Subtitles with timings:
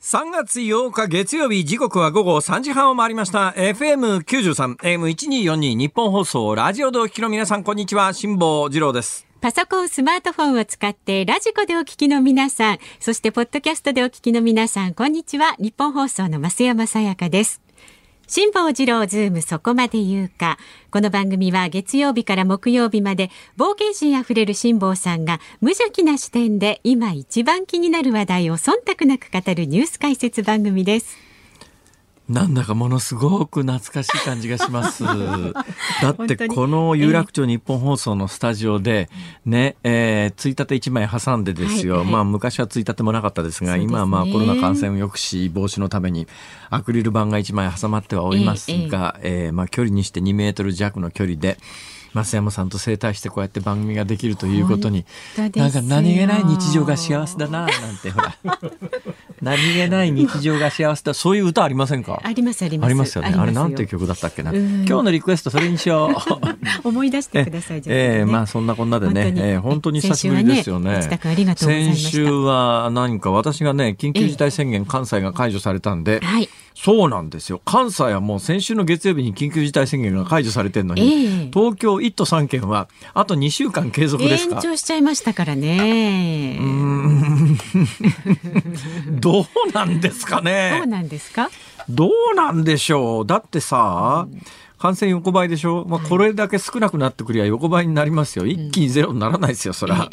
[0.00, 15.54] 3月8日月曜日時刻は午後3時半を回りました FM93 AM1242 ニッポン放送ラジオでお聞きの皆さんこんにちは辛坊治郎ですパソコン、スマートフォンを使って radiko でお聞きの皆さん、そしてポッドキャストでお聞きの皆さん、こんにちは。
[15.58, 17.62] ニッポン放送の増山さやかです。
[18.32, 20.56] 辛坊治郎ズームそこまで言うか。
[20.92, 31.29] この番組は月曜日から木曜日まで冒険心あふれる辛坊さんが無邪気な視点で今一番気になる話題を忖度なく語るニュース解説番組です。
[32.30, 35.02] なんだかものすごく懐かしい感じがします。
[36.00, 39.10] だってこの有楽町日本放送のスタジオで
[39.44, 41.96] ね、えー、ついたて1枚挟んでですよ。
[41.96, 46.28] はいはい、まあ昔はついたてもなかったですが、すね、今はまあコロナ感染抑止防止のために
[46.70, 51.58] アクリル板が1枚挟まってはおりますが、えー、えー、まあ距離にして2メートル弱の距離で、
[52.14, 55.04] 増山さんと整体してこうやって番組ができるということに
[55.36, 57.70] なんか何気ない日常が幸せだななん
[58.02, 58.34] てほら。
[59.42, 61.14] 何気ない日常が幸せだ。
[61.14, 62.20] そういう歌ありませんか？
[62.22, 62.86] ありますあります。
[62.86, 63.34] ありますよね。
[63.36, 64.52] あれなんていう曲だったっけな？
[64.52, 66.10] 今日のリクエストそれにしよ
[66.84, 66.84] う。
[66.88, 69.32] 思い出してくださいええー、まあそんなこんなでね。
[69.36, 71.08] えー、本当に久しぶりですよね。
[71.56, 76.48] 先週は何か私がね緊急事態宣言関西が解除されたんで、はい。
[76.74, 77.60] そうなんですよ。
[77.64, 84.56] 関西はもう先週の月曜日に緊急事態宣言が解除されてるのに、えー、東京1都3県はあと2週間継続ですか？
[84.56, 86.58] 延長しちゃいましたからね。
[86.60, 87.58] うん。
[89.20, 90.76] どうなんですかね？
[90.78, 91.50] どうなんですか？
[91.88, 93.26] どうなんでしょう？
[93.26, 94.42] だってさ、うん
[94.80, 100.08] 感染横ばいでしょ、まあ、これだけ少なくなってくりゃ横ばいになりますよ、一気にゼロにならないですよ、そら。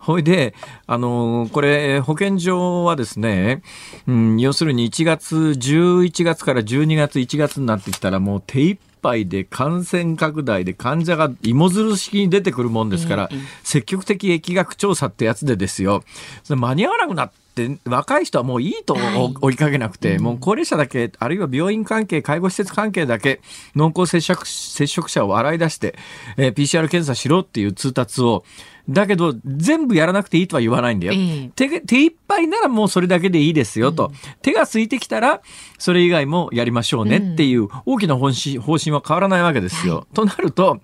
[0.00, 0.56] ほいで、
[0.88, 3.62] あのこれ、保健所はですね、
[4.08, 13.28] うん、要するに1月、11月から12月、1月になってきたら、もう手一杯で感染拡大で患者が芋づる式に出てくるもんですから、
[13.62, 16.02] 積極的疫学調査ってやつでですよ、
[16.44, 18.96] それ間に合わなくなって、若い人はもういいと
[19.40, 23.40] 追いかけなくて、はい、もう高齢者だけあるいは病院関係介護施設関係だけ
[23.74, 25.96] 濃厚接触接触者を洗い出して、
[26.36, 28.44] えー、PCR 検査しろっていう通達を
[28.88, 31.12] だけど、全部やらなくていいとは言わないんだよ。
[31.12, 34.06] えー、手手一杯ならもうそれだけでいいですよと。
[34.06, 35.42] うん、手が空いてきたら、
[35.78, 40.06] それ以外もやりましょうねっていう大きな方針方針は変わらないわけですよ。
[40.14, 40.80] となると、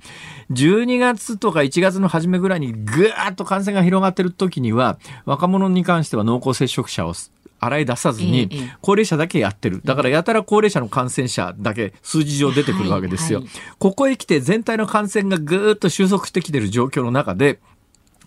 [0.51, 7.15] 12月とか1月の初めぐらいにぐーっと感染が広がってる時には、若者に関しては濃厚接触者を
[7.61, 8.51] 洗い出さずに、
[8.83, 9.81] 高齢者だけやってる。
[9.85, 13.39] だからやたら高齢者の感染者だけ数字上出てくるわけですよ。
[13.41, 17.61] はいはい、ここへ来て全体の感染がぐーっと収束してきてる状況の中で、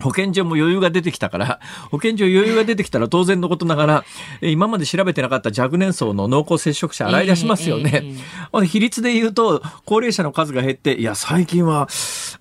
[0.00, 1.60] 保健所も余裕が出てきたから、
[1.90, 4.04] 保健所余裕が出てきたら当然のことながら、
[4.40, 7.90] 今まで調べてなかった若年層の濃厚接触者洗い出しますよね。
[7.94, 11.88] えーえー、比率で言うと、高齢者の数が減って、いや、最近は、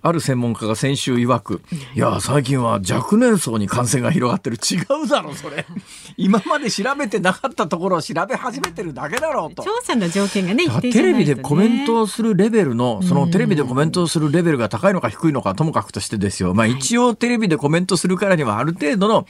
[0.01, 1.61] ある専門家が先週曰く、
[1.95, 4.57] いや、最近は若年層に感染が広がってる。
[4.57, 5.65] 違うだろ、それ。
[6.17, 9.63] 今まで調べてなかったところを調べ始めてるだけだろうと。
[9.63, 16.53] 調査の条件がね、ねテレビでコメントをするレベルの、そのテレビでコメントをするレベルが高いのか低いのかともかくとしてですよ。
[16.53, 19.25] まあ一応テレビでコメントするからにはある程度の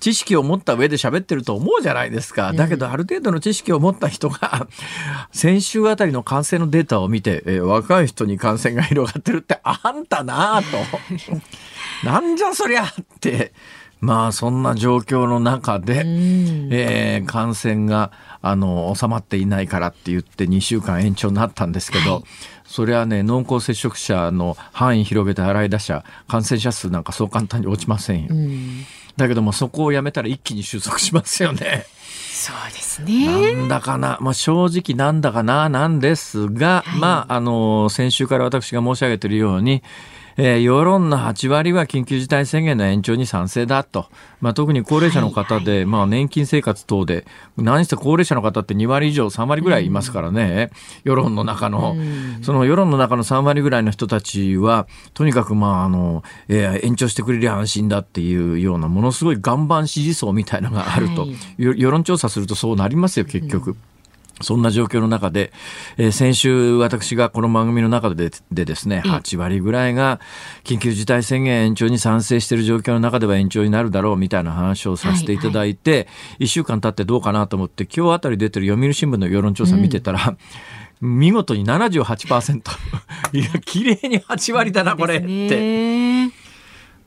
[0.00, 2.52] 知識を持った上で喋ってると思うじゃないですか。
[2.52, 4.66] だけどある程度の知識を持った人が
[5.32, 10.68] 先週あたりの感染のデータを見て、えー、若い人に感染が広がってるってあんたなあと。
[12.04, 12.88] なんじゃそりゃっ
[13.20, 13.52] て。
[14.02, 18.10] まあそんな状況の中で、えー、感染が
[18.42, 22.24] あの収まっていないからって言って2週間延長になったんですけど、はい、
[22.64, 28.34] それはね濃厚接触者の範囲広げて洗い出しゃ感染者数なんかそう簡単に落ちませんよ。
[29.16, 31.86] だけどもそこをやめたら一気に収束しますよね。
[32.32, 33.54] そうですね。
[33.54, 39.82] なんだかな、まあ、正直なんだかななんですが、はい、まあ、あの、先週から私が申し上げているように、
[40.36, 44.06] えー、世論の8割は緊急事態宣言の延長に賛成だと。
[44.40, 47.24] まあ、特に高齢者の方で、はいはい、まあ、年金生活等で、
[47.56, 50.70] 何して高齢者の方って2割以上、3割ぐらいいますからね、
[51.04, 63.70] うん、世論の中の、うん、その世論の中の3割ぐらいの人たちは、とにかく、まあ、あの、えー、延長してくれりゃ安心だっていうような、ものすごい岩盤支持層みたいなのがあると、はい、世論調査するとそうなりますよ、結局。
[63.70, 63.76] うん
[64.42, 65.52] そんな状況の中で、
[65.96, 70.20] えー、先週私がこの番組の中ででですね、8割ぐらいが
[70.64, 76.04] 緊急事態宣言延長に賛成している状況の中では延長になるだろうみたいな話をさせていただいて、はいは
[76.40, 80.36] い、1週間経ってどうかなと思って、今日あたり出てる読売新聞の世論調査見てたら、
[81.00, 82.62] うん、見事に78%。
[83.32, 86.41] いや、綺麗に8割だな、これって。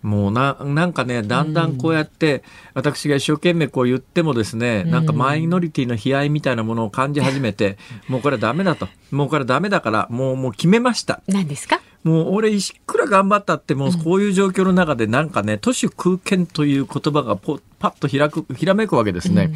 [0.05, 2.43] もうななんかねだんだんこうやって、
[2.75, 8.87] 私が一生懸命こう言ってもですね、うん、なんかマイノリティの悲哀みたいなものを感じ始めて、もうこれはダメだと。
[9.11, 11.21] もうこれはダメだからもうもう決めました。
[11.27, 11.81] 何ですか？
[12.03, 19.53] もう俺いくら頑張ったってもうこういう状況の中でなんかね都市空間という言葉がポパッと開くひらめくわけですね、うん、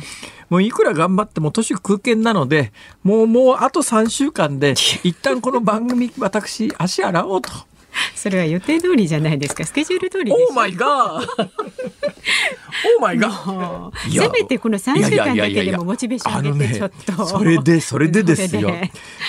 [0.50, 2.72] もういくら頑張っても都市空間なので
[3.04, 4.72] もうもうあと3週間で
[5.04, 7.52] 一旦この番組私足洗おうと。
[8.16, 9.66] それは予定通りじゃないですか。
[9.66, 10.90] スケジュール通りで Oh my god。
[11.22, 13.92] Oh my god。
[14.12, 17.26] せめてこの三週間だけでもモチベーション上げてちょっと。
[17.26, 18.72] それでそれでですよ。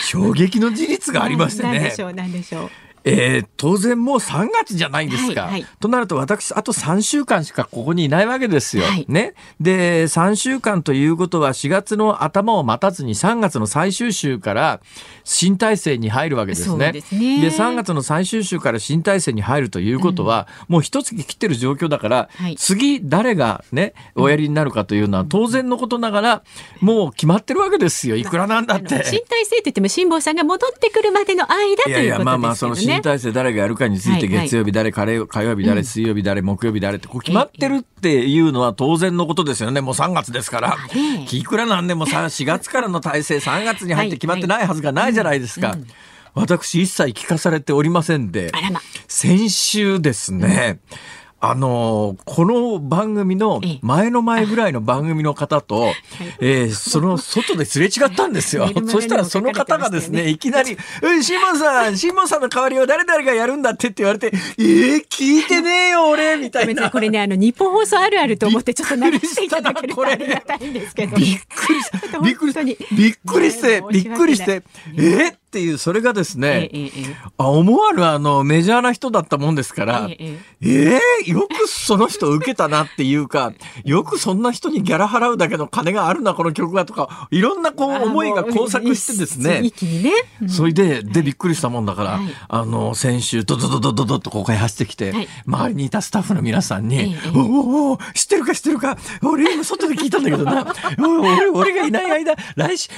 [0.02, 1.72] 衝撃の事実がありましてね。
[1.72, 2.70] なんでしょうなんでしょう。
[3.04, 8.84] えー、当然もう3月じゃないですか、はいはい、となると私あと3週間しかここにいないわけですよ。
[8.84, 14.80] はい、ね、で3週間ということは4月の頭を待たずに3月の最終週から
[15.24, 16.92] 新体制に入るわけですね。
[16.92, 26.42] で、ね、3月の最終週から新体制に入るということは、うん、もう一月切ってる状況だから、次誰がねおやりになるかというのは当然のことながら
[26.80, 28.16] もう決まってるわけですよ。
[28.16, 28.88] いくらなんだって。
[29.04, 31.90] 新体制といっても辛坊さんが戻ってくるまでの間ということですよね。
[31.90, 39.80] いやいやまあまあその新体制誰がやるかについて月曜日誰、火曜日誰、水曜日誰、木曜日誰ってこう決まってるっていうのは当然のことですよね。
[39.80, 40.76] もう3月ですから。
[41.30, 45.76] いくらなんでもさ、 4月からの体制3月に入って決まってないはずがないじゃないですか。
[46.34, 48.52] 私一切聞かされておりませんで、
[49.08, 50.78] 先週ですね、
[51.42, 55.94] あのこの番組の前の前ぐらいの番組の方と、
[56.38, 58.70] えー、その外ですれ違ったんですよ。
[58.86, 66.90] そしたらその方がですね、 いきなり、うん、シモンさん、シモンさんの代わりを誰々がやるんだってって言われて、えー、聞いてねえよ、俺、みたいな。
[66.90, 71.16] これね、あの、日本放送あるあると思ってちょっと流していただけるとありがたいんですけど。
[71.16, 72.18] びっくりした。
[72.18, 72.64] びっくりした。
[72.64, 72.76] びっ
[73.26, 74.62] くりして、びっくりして、
[74.94, 75.00] え？
[75.00, 76.90] ー、っていう、それがですね、ええ
[77.36, 83.52] あ思わぬあのメジャーな人だったもんですから、ええー、よくその人受けたなっていうか、
[83.84, 89.72] よくそんな人にギャラ払うだけの金があるな、この曲がとか、いろんなこう思いが交錯してですね、ね。
[90.40, 102.88] うん、それで、で、びっくりしたもんだから、はい、あの、先週、ドドドドドドとここへ走ってきて、はい、周りにいたスタッフの皆さんに、おお知ってるか知ってるか、俺今外で聞いたんだけどな、俺俺がいない間、来週、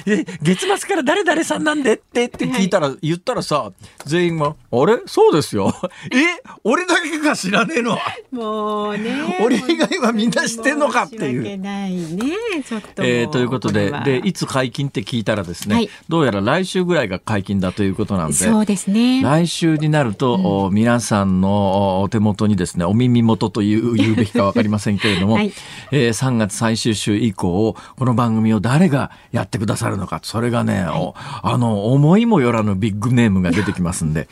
[0.42, 3.72] 月末から誰々さんなんでってって聞いたら、はい、言ったらさ、
[4.04, 4.98] 全員が、あれ？
[5.06, 5.72] そうですよ。
[6.12, 6.42] え？
[6.64, 7.98] 俺だけが知らねえの？
[8.30, 9.38] もうね。
[9.44, 11.04] 俺以外はみんな知ってんのか？
[11.04, 11.58] っていう。
[11.58, 12.34] ないね、
[12.66, 13.02] ちょっと。
[13.02, 19.22] えー、ということで、で、いつ解禁って聞いたらですね、はい、どうやら来週ぐらいが解禁だということなんで、そうですね。
[19.22, 25.52] 来週になると、うん、皆さんのお手元にですね、お耳元という 言うべきかわかりませんけれども、はい、
[25.90, 31.12] えー、3月最終週以降、この番組を誰がやってくださるのか、それがね、はい、
[31.42, 34.28] あの、思いもよらぬビッグネームが出てきますんで、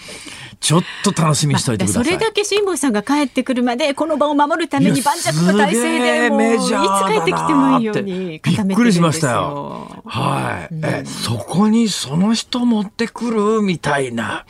[0.61, 2.05] ちょっっと楽しみにしておいてください。
[2.05, 6.75] それだけ辛坊さんが帰ってくるまで、この場を守るために盤石の体制で、もう、いつ帰
[7.23, 8.65] ってきてもいいように固めてるんですよ。
[8.65, 10.03] びっくりしましたよ。
[10.05, 10.75] はい。
[10.75, 14.45] うん、え、そこにその人持ってくるみたいな。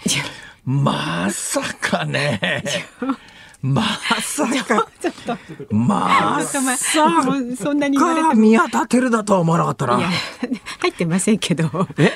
[0.65, 2.63] まさかね。
[3.63, 3.83] ま
[4.23, 4.89] さか、
[5.71, 6.07] ま
[6.77, 7.23] さか、
[7.63, 10.01] そんなに言われて宮田輝だとは思わなかったな。
[10.79, 11.69] 入ってませんけど。
[11.99, 12.11] え？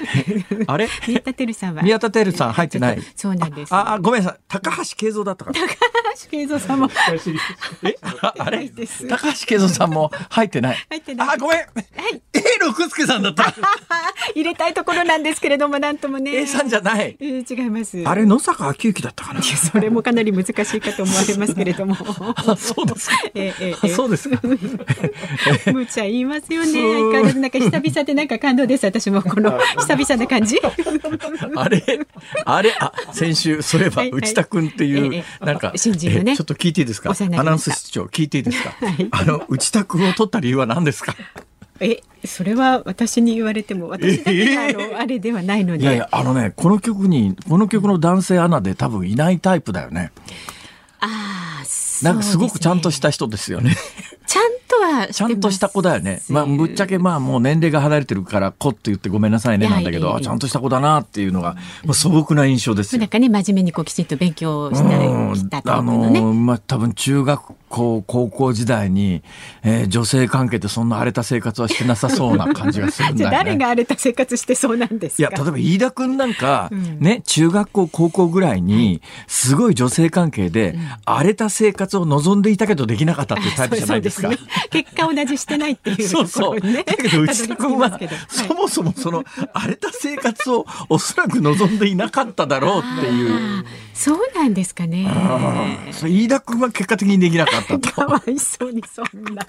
[0.67, 1.83] あれ宮田輝さんは。
[1.83, 3.03] 宮田輝さん入ってない？
[3.15, 3.75] そうなんです。
[3.75, 4.41] あ、ごめんなさい。
[4.49, 5.61] 高橋慶三だったから。
[5.61, 5.67] 高
[6.25, 6.89] 橋慶三さんも。
[7.85, 7.97] え？
[8.39, 8.71] あれ？
[9.09, 10.87] 高橋慶三さんも入ってない。
[10.89, 11.29] 入ってない。
[11.29, 11.59] あ、ごめん。
[11.59, 12.23] はい。
[12.33, 13.53] A 六輔さんだった。
[14.35, 16.35] 入れたいところなんですけれども、なんともね。
[16.37, 17.17] A さんじゃない。
[17.21, 18.03] えー、違います。
[18.07, 19.43] あれ野坂昭之だったかな。
[19.43, 21.95] それもかなり難しいかと思われますけれども。
[22.57, 23.17] そうですか。
[23.35, 24.41] えー、え ー、そうですか。
[25.73, 26.73] 無茶言いますよね。
[26.73, 28.85] 相変わらずなんか久々でなんか感動です。
[28.87, 30.59] 私もこの久々な感じ。
[31.57, 31.83] あれ、
[32.45, 37.13] あれ、あ、先週、そういえば内田君っていう、なんか、新人のね、ちょっと聞いていいですか？
[37.37, 38.75] アナウンス室長、聞いていいですか？
[39.11, 41.15] あの内田君を取った理由は何ですか？
[41.81, 45.83] え、それは私に言われても私だけあの、あれではないので。
[45.83, 50.13] いやいやあのねこの曲にこの曲の男性アナで多分いないタイプだよね。
[51.05, 53.77] ああ、なんかすごくちゃんとした人ですよね。
[54.35, 56.21] ちゃんとはちゃんとした子だよね。
[56.29, 62.99] まあ、ぶっちゃけまあもう年齢が離れてるから子って言ってごめんなさいねなんだけど、ちゃんとした子だなっていうのが、もう素朴な印象ですよ。
[62.99, 66.19] なんかね、真面目にこうきちんと勉強したしたタイプのね。
[66.19, 69.23] あのまあ多分中学校高校時代に、
[69.63, 73.37] えー、女性関係ってそんな荒れた生活はしてなさそうな感じがするんだよね。
[73.39, 84.24] 誰が荒れた生活してそうなんですいや例えば飯田君なんか、うん、ね中学校高校ぐらいにすごい女性関係で、荒れた生活を望んでいたけどできなかったっていうタイプじゃないですか。
[84.29, 86.61] すね、 結果同じしてないっていう、ね、そうそう。
[86.61, 93.65] だけど内田君は、はい、そもそもその荒れた生活をおそらく望んでいなかっただろうっていう。
[93.95, 95.09] そうなんですかね。
[95.93, 97.91] 飯田君は結果的にできなかったと。
[97.93, 99.47] かわいそうにそんな。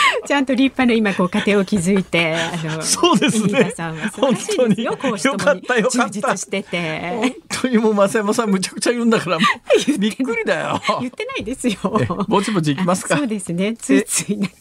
[0.26, 3.72] ちゃんと立派な今こう家庭を築いて、あのそうですね。
[3.76, 4.92] さんは素晴らしいですよ。
[5.32, 6.10] よかったよかった。
[6.10, 7.10] 充実してて。
[7.20, 9.38] 本当にもう増山さんむちゃくちゃ言うんだから
[9.98, 10.80] びっくりだよ。
[11.00, 11.76] 言ってないですよ。
[12.28, 13.16] ぼちぼちいきますか？
[13.16, 13.74] そうですね。
[13.74, 14.54] ついついなんか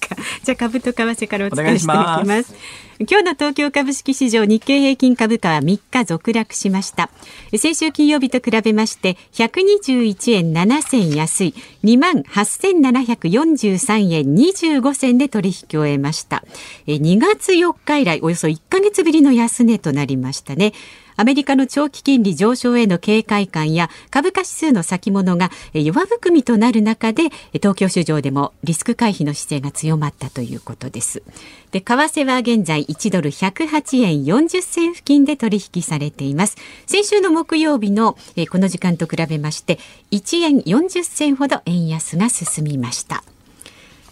[0.43, 2.53] じゃあ株と為替からお伝えしていきます。
[2.97, 7.09] 今日の東京株式市場日経平均株価は3日続落しました。
[7.57, 11.53] 先週金曜日と比べまして121円7銭安い。
[11.83, 16.45] 2万8743円25銭で取引を終えました。
[16.87, 20.71] 2月4日以来およそ1ヶ月ぶりの安値となりましたね。
[21.17, 31.23] アメリカの長期金利上昇への警戒感や株価指数の先物が弱含みとなる中で東京市場でもリスク回避の姿勢が強まったということです
[31.71, 38.17] で為替は現在1ドル108円40銭付近で取引されています先週の木曜日の
[38.49, 39.79] この時間と比べまして
[40.11, 43.23] 1円40銭ほど円安が進みました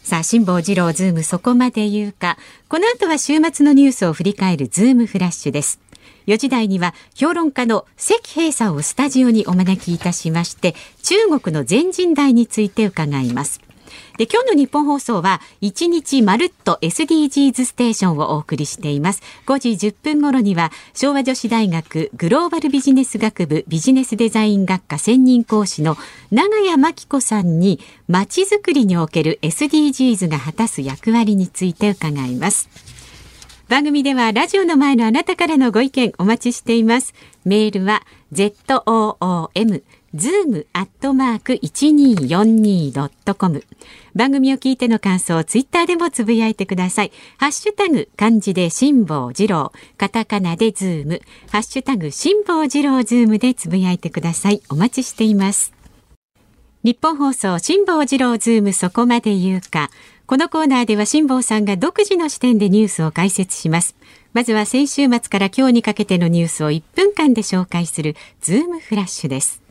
[0.04, 2.38] さあ、辛坊治郎ズームそこまで言うか。
[2.68, 5.80] この後は週末のニュースを振り返るズームフラッシュです。
[6.28, 13.62] 4時台には評論家の石平さんをスタジオにお招きいたしまして中国の全人代について伺います。
[14.18, 19.22] で今日の日本放送は1日まるっと SDGs ステーションをお送りしています。
[19.48, 25.98] 5時10分頃には昭和女子大学グローバルビジネス学部ビジネスデザイン学科専任講師の
[26.32, 32.93] 長谷真紀子さんにまちづくりにおける SDGs が果たす役割について伺います。
[33.70, 37.14] 番組ではラジオの前のあなたからのご意見お待ちしています。
[37.46, 38.04] メールは
[38.34, 39.82] zoom
[40.14, 43.64] zoom アットマーク 1242.com
[44.14, 47.12] 番組を聞いての感想をツイッターでもつぶやいてください。
[47.38, 54.62] ハッシュタグ漢字で辛坊治郎、カタカナでズーム、ハッシュタグ辛坊治郎ズームでつぶやいてください。
[54.70, 55.74] お待ちしています。
[56.84, 59.90] ニッポン放送辛坊治郎ズームそこまで言うか。
[60.26, 63.96] このコーナーでは辛坊さんが独自の視点でニュースを解説します。
[64.32, 69.62] まずは先週末から今日にかけてのニュースを1分間で紹介するズームフラッシュです。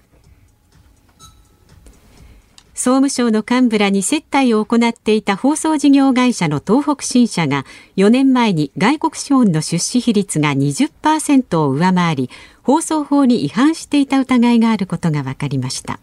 [2.75, 7.65] 総務省の幹部らに接待を行っていた放送事業会社の東北新社が
[7.97, 12.31] 4年前に外国資本の出資比率が20%を上回り
[12.63, 16.01] 放送法に違反していた疑いがあることが分かりました。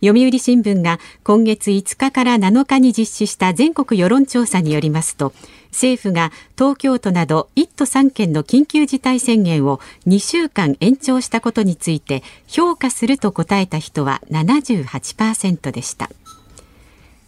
[0.00, 5.32] 読売新聞が今月5日から7日に実施した全国世論調査によりますと
[5.70, 16.10] 政府が東京都など1都3県の緊急事態宣言を2週間延長したことについて評価すると答えた人は78%でした。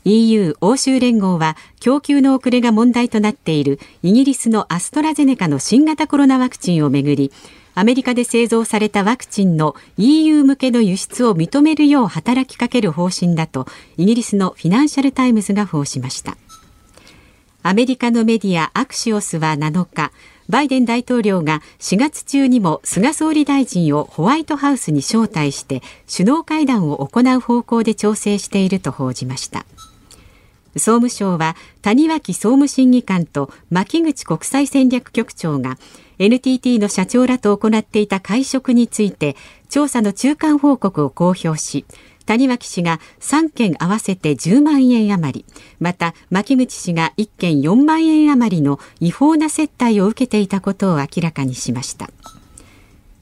[0.05, 7.31] EU 欧州連合は供給の遅れが問題となっているイギリスのアストラゼネカの新型コロナワクチンをめぐり
[7.75, 16.37] アメリカで製造されたワクチンの EU 向けの輸出を認めるよう働きかける方針だとイギリスのフィナンシャル・タイムズが報じました。
[17.62, 20.11] アメリカのメディアアクシオスは7日
[20.49, 29.64] バイデン大統領が4月中にも菅総理大臣をホワイトハウスに招待して首脳会談を行う方向で調整していると報じました。
[30.75, 35.79] 総務省は谷脇総務審議官と牧口国際戦略局長が
[36.25, 39.35] NTT の社長らと行っていた会食について
[39.69, 41.85] 調査の中間報告を公表し
[42.26, 45.45] 谷脇氏が3件合わせて10万円余り
[45.81, 52.09] また牧口氏が1件4万円余りの違法な接待を受けていたことを明らかにしました。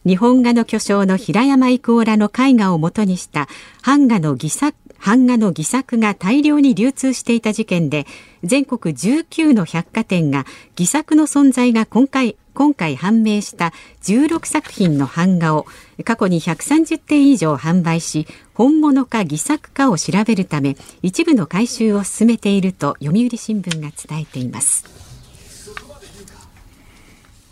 [0.07, 3.49] 日本画の巨匠の平山郁夫らの絵画をもとにした
[3.85, 8.07] 版画の偽作版画の偽作が大量に流通していた事件で
[8.42, 10.45] 全国19の百貨店が
[10.76, 15.64] 偽作の存在が今回今回判明した16作品の版画を
[16.04, 24.84] 過去に130点以上販売し本物か偽作かを調べるため一部の回収を進めていると読売新聞が伝えています。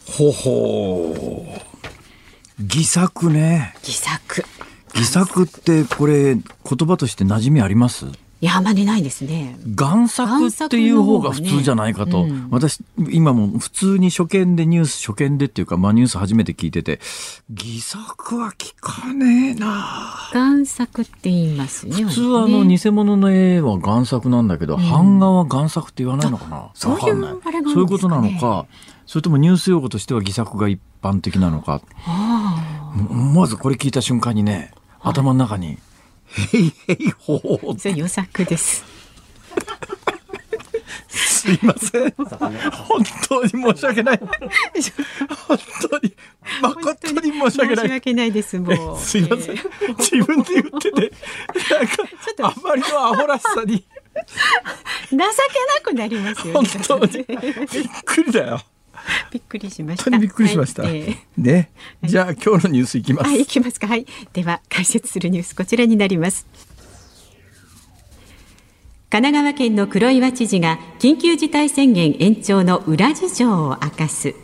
[0.05, 1.57] ほほ
[2.61, 2.63] う。
[2.63, 3.75] 偽作ね。
[3.85, 4.45] 偽作。
[4.95, 6.43] 偽作ってこれ言
[6.87, 8.05] 葉として馴染みあります？
[8.41, 9.59] いやあまりないですね。
[9.67, 12.31] 贋作っていう方が普通じゃないかと、ね。
[12.31, 12.81] うん、私
[13.11, 17.01] 今も普通に初見でニュース初見でっていうか、まあ、ニュース初めて聞いてて
[17.51, 20.31] 偽作は聞かねえな。
[20.33, 26.71] 贋作って言いますね普通はあの偽物の絵は贋作なんだけど、うん、版画は贋作って言わないのかな？
[26.75, 28.67] そういう、ね、そういうことなのか？
[29.05, 31.83] それともニュース用語としては偽作が一般的なのか？
[33.35, 35.79] まずこれ聞いた瞬間にね頭の中に、はい
[36.53, 37.79] へいへいほう。
[37.79, 38.85] それ予作です。
[41.09, 42.11] すいません。
[42.13, 44.19] 本当に申し訳ない。
[44.19, 45.59] 本
[45.91, 46.15] 当に
[46.61, 47.87] 誠に申し訳ない。
[47.87, 48.59] 申し訳ないです。
[48.59, 48.99] もう。
[48.99, 49.57] すいません。
[49.57, 51.13] えー、自分で言ってて、
[51.71, 52.03] なんか
[52.43, 53.85] あまりのアホらしさに
[55.11, 55.27] 情けな
[55.83, 56.69] くなりますよ、ね。
[56.87, 58.61] 本当にびっくりだよ。
[59.31, 60.19] びっくりしました。
[60.19, 60.83] びっくりしました。
[60.83, 61.71] はい、えー、ね、
[62.05, 63.31] じゃあ、今日のニュースいきます。
[63.31, 63.87] はい、いきますか。
[63.87, 64.07] はい。
[64.33, 66.47] では解説するニュースこちらになります。
[69.11, 74.35] 神奈川県の黒岩知事が緊急事態宣言延長の裏事情を明かす。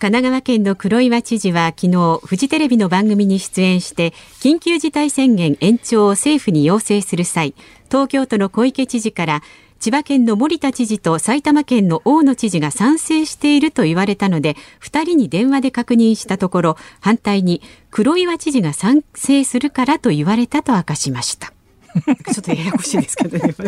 [0.00, 7.54] 神奈川県の黒岩知事は昨日フジテレビの番組に出演して緊急事態宣言延長を政府に要請する際
[7.90, 9.42] 東京都の小池知事から
[9.80, 21.54] 千葉県の森田知事と埼玉県の大野知事が賛成していると言われたので2人に電話で確認したところ反対に黒岩知事が賛成するからと言われたと明かしました。
[21.96, 22.04] ちょ
[22.40, 23.54] っとややこしいですけどね。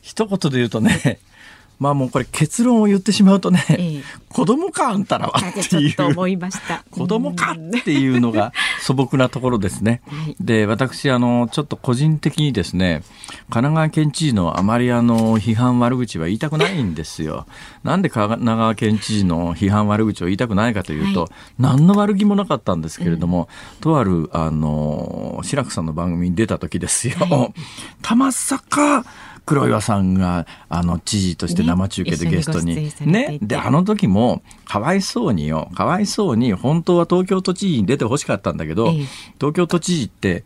[0.00, 1.18] 一言で言うとね、
[1.78, 6.14] まあもうこれ結論を言ってしまうとね、ええ、子供かあんたらはっていう。
[6.14, 6.84] 思いました。
[6.90, 10.02] 子供かっていうのが素朴なところですね。
[10.06, 13.02] はい、で私あのちょっと個人的にですね
[13.50, 17.46] 神奈川県知事のあまりあの批判悪口は言いたくないんですよ。
[17.82, 27.16] なんで神奈川県知事の批判悪口を言いたくないかというと、はい、何の悪気もなかったんですけれども、うん、とあるあの志らくさんの番組に出た時ですよ。
[27.18, 27.54] はい、
[28.02, 29.04] たまさか
[29.46, 32.92] 黒岩さんがあの知事として生中継でゲストに。
[33.00, 33.38] ね。
[33.42, 38.92] であの時もかわいそうによかわいそうに本当は東京都知事に出てほしかったんだけど、
[39.38, 40.44] 東京都知事って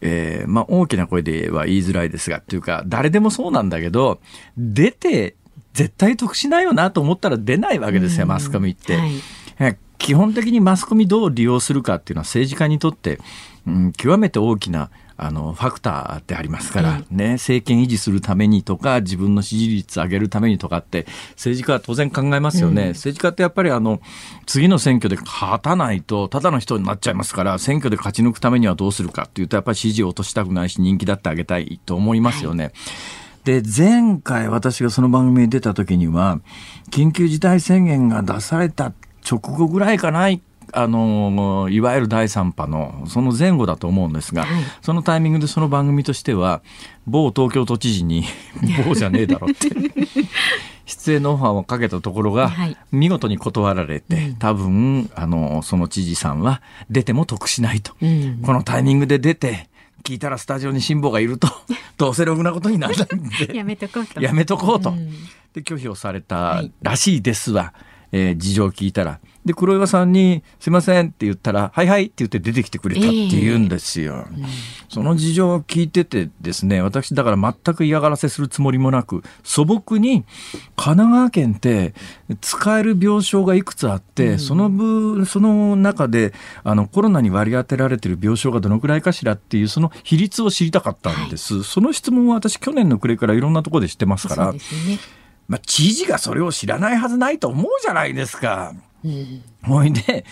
[0.00, 4.20] えー、まあ大きな声では言いづらいですがっていうか誰でもそうなんだけど
[4.56, 5.34] 出て
[5.72, 8.96] 絶対得しないよなと思ったら出ないわけですよ、マスコミって。
[8.96, 13.20] はい、基本的にマスコミどう利用するかっていうのは政治家にとって、
[13.66, 24.00] うん、極めて大きなあのファクターでありますから、ね、政権維持するためにとか自分の支持率上げるためにとかって政治家は当然考えますよね、うん、政治家ってやっぱりあの
[24.46, 32.64] 次の選挙で勝たないとただの人になっちゃいますから選挙で勝ち抜くためにはどうするかっていうとやっぱり支持を落としたくないし人気だってあげたいと思いますよね。
[32.64, 32.72] はい。
[33.48, 36.40] で、前回私がその番組に出た時には、
[36.90, 38.92] 緊急事態宣言が出された
[39.28, 40.28] 直後ぐらいかな、
[40.72, 46.62] あのいわゆる第3波のその前後だと思うんですが、はい、そのタイミングでその番組としては
[47.06, 48.24] 某東京都知事に
[48.86, 49.68] 某じゃねえだろって
[50.86, 52.50] 出演のオファーをかけたところが、
[52.90, 59.68] 見事に断られて、多分あのその知事さんは出ても得しないと、うん、このタイミングで出て
[60.02, 61.48] 聞いたらスタジオに辛抱がいると
[61.98, 64.20] どうせろくなことにならないんでやめとこうと。
[64.20, 65.10] やめとこうと、うん、
[65.52, 67.72] で拒否をされたらしいですわ、はい、
[68.12, 74.26] えー、事情を聞いたらで黒岩さんに「すいません」って言ったら「はいはい」って言って出てきてくれたって言うんですよ。
[74.30, 74.46] えーうん、
[74.88, 80.24] その事情を聞いててですね私だから全く嫌がらせするつもりもなく素朴に
[80.76, 81.94] 神奈川県って
[82.42, 91.54] 使える病床がいくつあって、うん、その分その中であのコロナに割り当てられてる病床がどのくらいかしらっていうその比率を知りたかったんです。
[91.54, 94.54] はい、その質問は私去年の暮れからいろんなところでしてますから。
[95.48, 98.74] まあ、知事がそれを知らないはずないと思うじゃないですか。
[99.62, 100.24] ほいで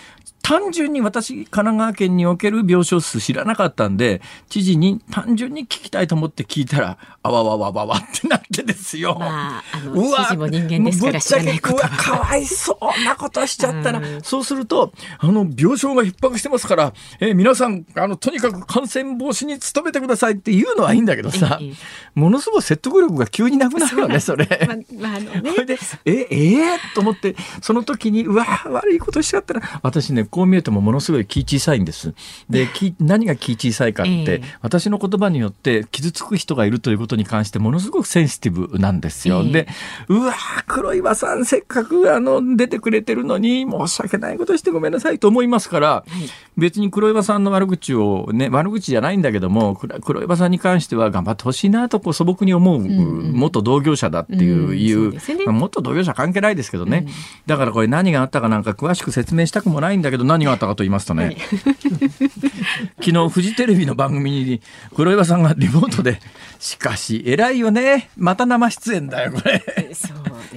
[0.46, 9.16] 単純に私、神奈川県における病床数知らなかったんで、知事に単純に聞きたいと思って聞いたら、あわわわわわってなってですよ。
[9.18, 11.88] まあ、あの、うわ知事も人間ですから知らないことは。
[11.88, 21.72] かわいそうなことしちゃったら、そうすると、あの、病床が逼迫してますから、えー、皆さん、あの、とにかく感染防止に努めてくださいっていうのはいいんだけどさ、ええ、
[22.14, 24.46] ものすごい説得力が急になくなるよね、それ。
[24.68, 25.50] ま、まあ、あのね。
[25.50, 32.14] それで、え、えー、と思って、その時に、うわ、悪いことしちゃったら、私ね、こう見えてもものすごい気小さいんです。
[32.48, 32.68] で、
[33.00, 39.38] 何が気小さいかって、えー、私の言葉によって傷つく人がいるということに関してものすごくセンシシティブなんですよ。
[39.38, 39.68] えー、で、
[40.08, 40.34] うわ
[40.66, 57.12] 黒岩さんせっかくあの出てくれてるのに申し訳ないことしてごめんなさいと思いますから、はい、別に黒岩さんの悪口をね、悪口じゃないんだけども、黒岩さんに関しては頑張ってほしいなとこう素朴に思う、元同業者だっていう、いう、ね、元同業者関係ないですけどね、うん、
[57.46, 61.36] だからこれ何があったかなんか詳しく説明したくもないんだけど何があったかと言いますとね、はい、
[63.02, 64.60] 昨日フジテレビの番組に
[64.94, 66.20] 黒岩さんがリモートで
[66.58, 68.10] しかし偉いよね。
[68.16, 69.54] また生出演だよこれ。
[69.54, 69.62] ね、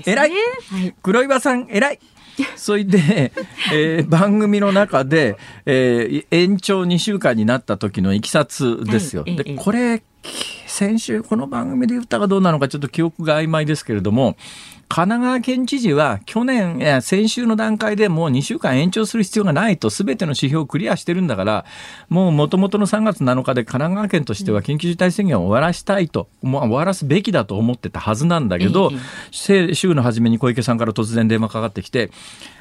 [0.05, 0.35] 偉い、は
[0.79, 1.99] い、黒岩さん偉い。
[2.55, 3.31] それで、
[3.73, 9.23] えー、番組の中で、えー、延長2週間になった時のいきさつですよ。
[9.23, 10.01] でこれ
[10.67, 14.37] 先週この番組で言ったかどうなのかちょっと記憶が曖昧ですけれども
[14.91, 21.65] 神奈川県知事は去年、や先週の段階でもう2週間延長する必要がないと、すべての指標をクリアしてるんだから、
[22.09, 28.91] もう元々の3月7日で神奈川県としては緊急事態宣言を終わらしたいと、もう終わらすべきだと思ってたはずなんだけど、
[29.31, 32.09] 週の初めに小池さんから突然電話かかってきて、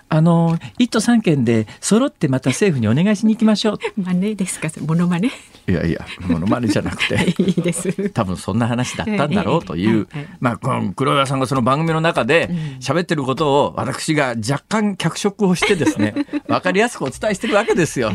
[0.09, 3.79] あの、一都三県で揃ってまた政府にお願いしに行きましょう。
[4.01, 5.31] 真似ですか、モノマネ？
[5.69, 7.35] いやいや、モノマネじゃなくて。
[7.43, 8.11] いいです。
[8.11, 10.09] 多分そんな話だったんだろうという、
[10.41, 16.15] まあ、この黒岩さんがその番組の中で喋ってることを私が若干脚色をしてですね、
[16.49, 18.09] わかりやすくお伝えしてるわけですよ。
[18.09, 18.13] は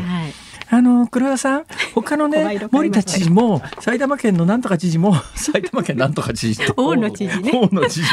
[0.70, 6.74] あの、黒田さん、他のね、森田知事も、埼玉県のなんとか知事も、 埼玉県なんとか知事と。
[6.76, 7.52] 大野知事ね。
[7.52, 8.08] 大野知事。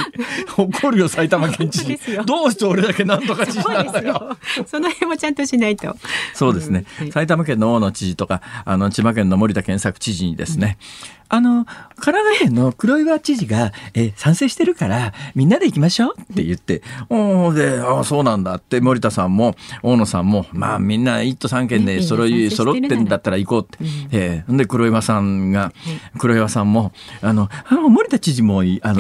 [0.58, 1.98] 怒るよ、埼玉県知事。
[2.26, 4.38] どうして俺だけなんとか知事なんだよ。
[4.68, 5.96] その辺もちゃんとしないと。
[6.34, 6.86] そうですね。
[7.12, 11.64] 埼玉県の大野知事とか、あの、千葉県の森田健作知事にですね、うんあの、
[11.96, 23.78] 神奈川県の黒岩知事が、え賛成してるから、みんなで行きましょうって言って、おで、あそうなんだって、森田さんも、大野さんも、まあみんな一都三県で揃い、揃ってんだったら行こうって。
[24.12, 25.72] えー、で、黒岩さんが、
[26.18, 26.92] 黒岩さんも、
[27.22, 29.00] あの、あの森田知事も、あの、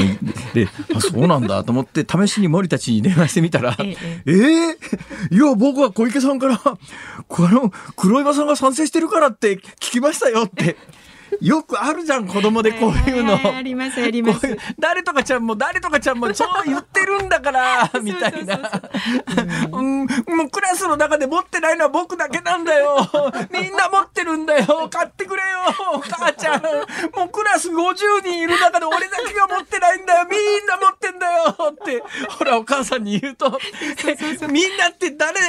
[0.53, 6.57] で、あ、そうなんだと思って、試しに森田知事に電話してみたら、ええー、いや、僕は小池さんから、
[7.27, 10.77] この、黒岩さんが賛成してるからって聞きましたよって。
[11.39, 14.57] よくあるじゃん子供でこういうの、ありますあります。
[14.79, 18.59] 誰とかちゃんも誰とかちゃんもそう言ってるんだから みたいな。
[19.71, 20.01] うん。
[20.01, 20.05] も
[20.45, 23.07] うクラスの中で持ってないのは僕だけなんだよ。
[23.51, 24.89] みんな持ってるんだよ。
[24.91, 26.61] 買ってくれよ母ちゃん。
[26.61, 30.27] もうクラス50人いる中で俺だけが持ってないんだよ。
[30.29, 31.55] みんな持ってんだよ。
[31.71, 33.59] ってほらお母さんに言うと
[34.49, 35.39] みんなって誰？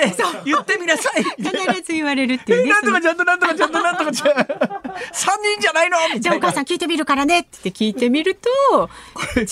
[0.44, 1.24] 言ってみなさい。
[1.24, 1.50] 必
[1.82, 4.36] ず言われるっていう、 ね、なんとかちゃんとなんとかちゃんとなんとかちゃん。
[4.36, 5.96] 3人じゃないの？
[6.18, 7.40] じゃあお母さん聞いてみるからね。
[7.40, 9.46] って聞いてみるとこれ違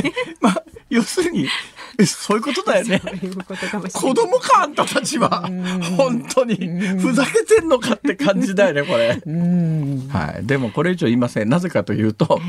[0.00, 1.48] う、ね、まあ要するに
[2.06, 3.00] そういうことだよね。
[3.92, 5.48] 子供かあんたたちは
[5.96, 6.56] 本当に
[6.98, 9.20] ふざけてんのかって感じだよねこれ。
[10.08, 10.46] はい。
[10.46, 11.48] でもこれ以上言いません。
[11.48, 12.40] なぜかというと、はい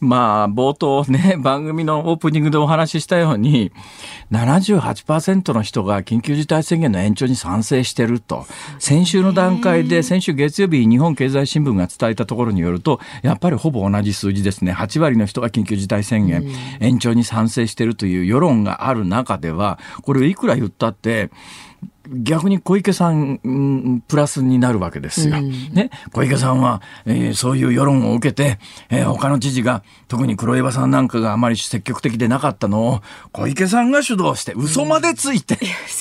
[0.00, 3.72] まあ、冒頭ね、番組のオープニングでお話ししたように、
[4.30, 8.46] 78%の人が緊急事態宣言の延長に賛成してると。
[8.78, 14.72] 先週の段階で、先週月曜日日本経済新聞が伝えたところによると、やっぱりほぼ同じ数字ですね。
[14.72, 16.44] 8割の人が緊急事態宣言
[16.78, 21.30] 延長に賛成してるという世論がある中では、これいくら言ったって、
[22.10, 25.36] 逆に小池さん、プラスになるわけですよ。
[25.36, 33.02] うん、ね、小池さんは、えー、そういう世論を受けて、えー、他の知事が、特に黒岩さんなんかがあまり積極的でなかったのを、
[33.32, 35.58] 小池さんが主導して、嘘までついて、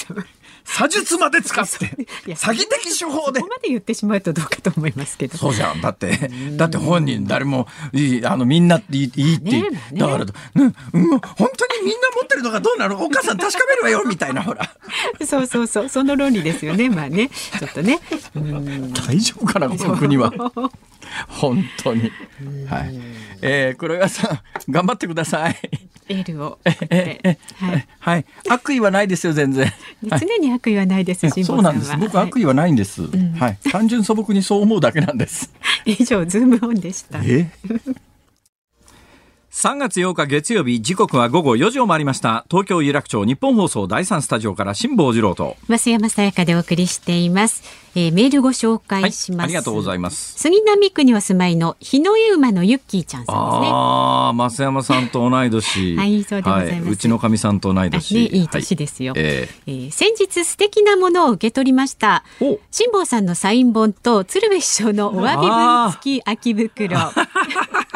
[0.10, 0.26] うん
[0.78, 1.86] 詐術まで使って
[2.26, 3.40] 詐欺的手法で。
[3.40, 5.38] そこまで言ってしまうとどうかと思いますけど。
[5.38, 5.82] そうじゃん。
[5.82, 10.74] だってだって本人誰もいいあのみんなっていいいいって、ねね、だから、うん、うん、
[11.20, 13.04] 本当にみんな持ってるのがどうなの？
[13.04, 14.70] お母さん確かめるわよみたいなほら。
[15.26, 15.90] そうそうそう。
[15.90, 16.90] その論理ですよね。
[16.90, 17.30] まあね。
[17.30, 18.00] ちょっとね。
[19.08, 20.32] 大丈夫かなこの国は。
[21.28, 22.12] 本当に。
[22.68, 23.00] はい、
[23.42, 25.56] えー、黒岩さん頑張ってください
[26.10, 29.72] エールをはい、はい、悪意はないですよ全然
[30.04, 31.28] 常に悪意はないです。
[31.44, 31.98] そうなんです。
[31.98, 33.02] 僕悪意はないんです。
[33.38, 35.52] はい、単純素朴にそう思うだけなんです。
[35.86, 37.20] 以上ズームオンでした。
[37.24, 37.50] え？
[39.58, 42.46] 3月8日月曜日時刻は午後4時を回りました。
[42.48, 45.58] 東京有楽町日本放送第3スタジオから辛坊治郎と。
[45.68, 47.64] 増山さやかでお送りしています、
[47.96, 50.38] えー、メールご紹介します、はい、ありがとうございます。
[50.38, 53.70] 杉並区にお住まいの日の湯馬のユッキーちゃんさんですね。
[53.74, 55.98] ああ増山さんと同い年。
[55.98, 62.24] はいそうでございます、はい、うちのかみさんと同い年、ね、いい年ですよ、はい、えー、えー、先日素敵なものを受け取りました。
[62.70, 67.00] 辛坊さんのサイン本と鶴瓶師匠のお詫び文付き空き袋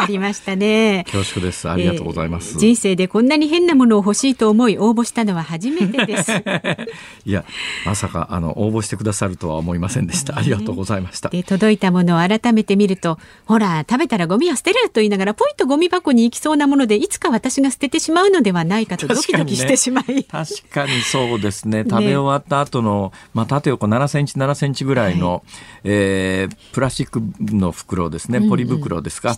[0.03, 1.03] ありましたね。
[1.05, 1.69] 恐縮です。
[1.69, 6.31] ありがとうございます、えー、人生でこんなに変なものを欲しいと思い応募したのは初めてです。
[7.25, 7.45] いや、
[7.85, 10.37] まさかあの応募してくださるとは思いませんでした。
[10.37, 11.29] ありがとうございました。
[11.29, 20.23] で届いたものを改めて見ると、ほら食べたらゴミは捨てると言いながらポイントゴミ箱に行きそうなものでいつか私が捨ててしまうのではないかとドキドキしてしまい。
[20.23, 21.83] 確かにそうですね。
[21.89, 25.41] 食べ終わった後の、まあ縦横7センチ7センチぐらいの、はい、
[25.83, 28.41] えー、プラスチックの袋ですね。
[28.41, 29.29] ポリ袋ですか。
[29.29, 29.37] うんう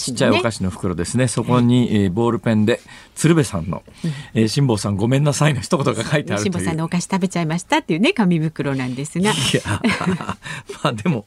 [0.00, 1.28] ちっちゃいお菓子、の袋ですね。
[1.28, 2.80] そこに、えー、ボールペンで
[3.14, 3.82] 鶴瓶さんの、
[4.34, 9.30] えー、辛坊さんごめんなさいの一言が書いてある辛坊さんのお菓子食べちゃいましたっていうね紙袋なんですが。
[9.30, 9.80] いや
[10.82, 11.24] まあでも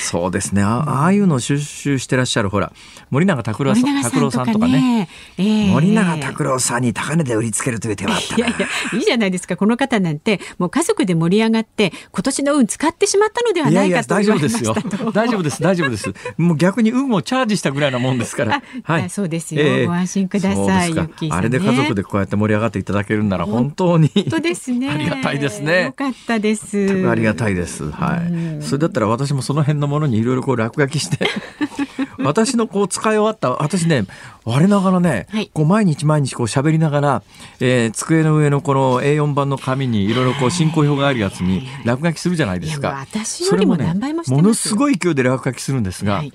[0.00, 0.62] そうですね。
[0.62, 2.72] あああいうのを収集してらっしゃるほら
[3.10, 9.56] 森永拓郎さん拓郎さんとかね、えー、森永拓郎さんに高値で売りつけるという手はあったいやいやいいじゃないですか。
[9.56, 14.74] この方なんてもう家族で盛り上がって今年の運使ってしまったのではないかと大丈夫ですよ。
[15.12, 15.62] 大丈夫です。
[15.62, 16.12] 大丈夫です。
[16.36, 18.62] もう逆に運をチャージしたぐらいなもんですから。
[18.82, 24.10] はい、そうですよ、えー、ご安心ください、ね、あれで家族でこうやって盛り上がっていただけるなら本当に。
[24.14, 24.90] 本当ですね。
[24.90, 25.84] ありがたいですね。
[25.84, 27.08] よかったです。
[27.08, 27.90] ありがたいです。
[27.90, 28.62] はい。
[28.62, 31.28] それだったら私もその辺のものにいろいろこう落書きして。
[32.18, 34.04] 私のこう使い終わった私ね
[34.44, 37.22] 我ながらね、はい、こう毎日毎日こう喋りながら、
[37.60, 43.06] えー、机の上のこの A4 版の紙にいろいろこう進行表があるやつに落書きするじゃないですか。
[43.24, 43.94] それもね
[44.28, 46.32] ものすごい勢いで落書きするんですが、はい、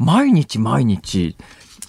[0.00, 1.36] 毎日毎日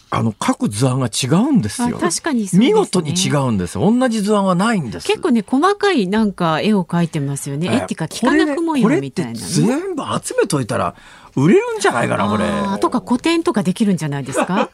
[0.10, 1.98] あの各図案が違うんですよ。
[1.98, 3.80] 確かに、ね、見事に違うんです。
[3.80, 5.08] 同じ図案はないんです。
[5.08, 7.68] 結構ね細かいなんか絵を描いてますよね。
[7.74, 10.96] 絵っていうか幾何学模様みたいな、ね、全部集めといたら
[11.38, 12.44] 売れるんじゃないかなこれ。
[12.82, 14.70] とか古典とかできるんじゃないですか？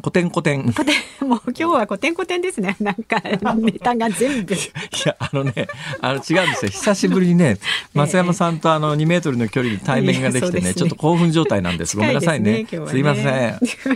[0.00, 0.62] 古典古典。
[0.72, 0.94] 古典、
[1.28, 2.76] もう今日は古典古典ですね。
[2.80, 3.20] なんか、
[3.56, 4.54] ネタが全部。
[4.54, 4.58] い
[5.04, 5.68] や、あのね、
[6.00, 6.70] あの違うんですよ。
[6.70, 7.58] 久しぶりにね、
[7.94, 11.96] 松山さんとあの2メートルの距離で対面ができてね、ねちょっと興奮状態なんです。
[11.96, 12.66] ごめんなさいね。
[12.68, 13.26] すいません。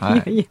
[0.01, 0.33] はい。
[0.33, 0.45] いや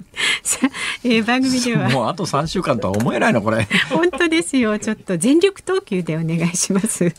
[1.06, 1.90] えー、番組では。
[1.90, 3.68] もうあと3週間とは思えないの、これ。
[3.90, 4.80] 本当ですよ。
[4.80, 7.14] ちょっと全力投球でお願いします。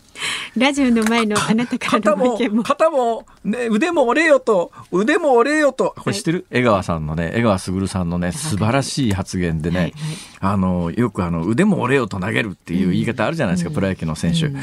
[0.56, 2.62] ラジオの前のあなたからの意見も。
[2.62, 5.94] 肩も、ね、腕も折れよと、腕も折れよと。
[5.98, 9.94] これ知ってる、江川さんのね、江川卓さんのね、素晴らしい発言でね、はいはい、
[10.40, 14.46] あの、よくあの、腕も折れよと投げるっていう言い方あるじゃないですか、うん、プロ野球の選手。
[14.46, 14.60] うん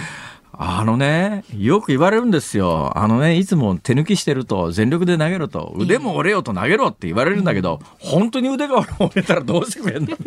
[0.63, 2.91] あのね、よく言われるんですよ。
[2.95, 10.24] あのね、いつも手抜きしてると、全力で投げろと、腕も折れよと投げろって言われるんだけど、本当に腕が折れたらどうしてくれんのって、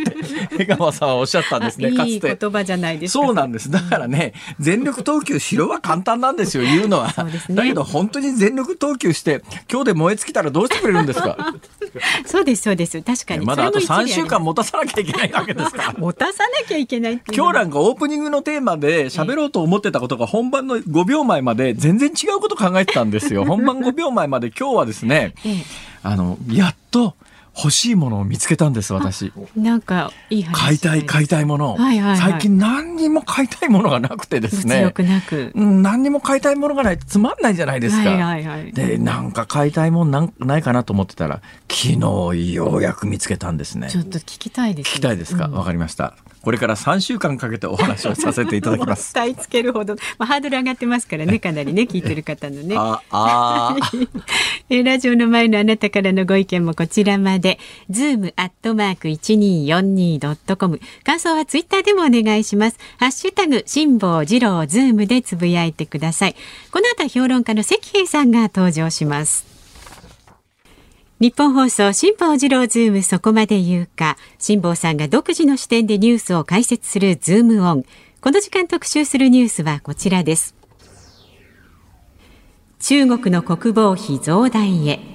[0.58, 2.10] 江川さんはおっしゃったんですね、かつて。
[2.10, 3.24] いい言葉じゃないですか。
[3.24, 3.70] そうなんです。
[3.70, 7.14] だからね、全力投球しろは簡単なんですよ、言うのは。
[7.24, 11.54] ね、だけど、本当に全力投球して、今日で燃え尽きたらどうしてくれるんですか？
[12.26, 13.00] そうです、そうです。
[13.02, 13.46] 確かに。
[13.46, 15.94] まだあと3週間持たさなきゃいけないわけですから。
[15.96, 23.44] 持たさなきゃいけない今日なんかオープニングのテーマで喋ろうと思ってたことが本番の5秒前まで全然違うこと考えてたんですよ。
[23.46, 25.34] 本番5秒前まで今日はですね、
[26.02, 27.14] あの、やっと、
[27.56, 29.32] 欲しいものを見つけたんです私。
[29.56, 34.92] なんかいい話買いたい買いたいもの、はいはいはい、最近何にも買いたいものがなくてですね。
[35.54, 43.88] うん、何にも買いたいものがないつまんないじゃないですか、はいはいはい、でなんか買いたいものなんないかなと思ってたら昨日ようやく見つけたんですね。
[43.88, 45.44] ちょっと聞きたいです、ね、聞きたいですか？
[45.44, 49.14] わ、うん、かりましたこれから3週間かけてお話をさせていただきます。
[49.14, 52.76] 伝つけるほど、まあ、ハードル上がってますからね、かなりね、聞いてる方のね。
[52.76, 53.76] ああ
[54.70, 57.58] えラジオの前のあなたからのご意見もこちらまで、
[57.90, 60.80] zoom アットマーク 1242.com。
[61.04, 62.78] 感想はツイッターでもお願いします。
[62.98, 66.36] ハッシュタグ、辛坊治郎ズームでつぶやいてください。
[66.70, 69.53] この後評論家の石平さんが登場します。
[71.24, 74.18] ニッポン放送辛坊治郎ズームそこまで言うか。
[74.38, 77.84] 辛坊さんが独自の視点でニュースを解説するズームオン。
[78.20, 80.54] この時間特集するニュースはこちらです。
[82.78, 85.13] 中国の国防費増大へ。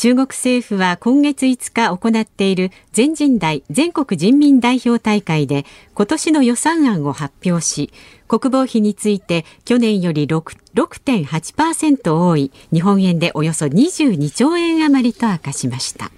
[0.00, 7.92] 中国政府は今月5日行っている全人代全国人民代表大会で今年の予算案を発表し
[8.26, 16.10] 国防費について去年より6.8%多い日本円でおよそ22兆円余りと明かしました。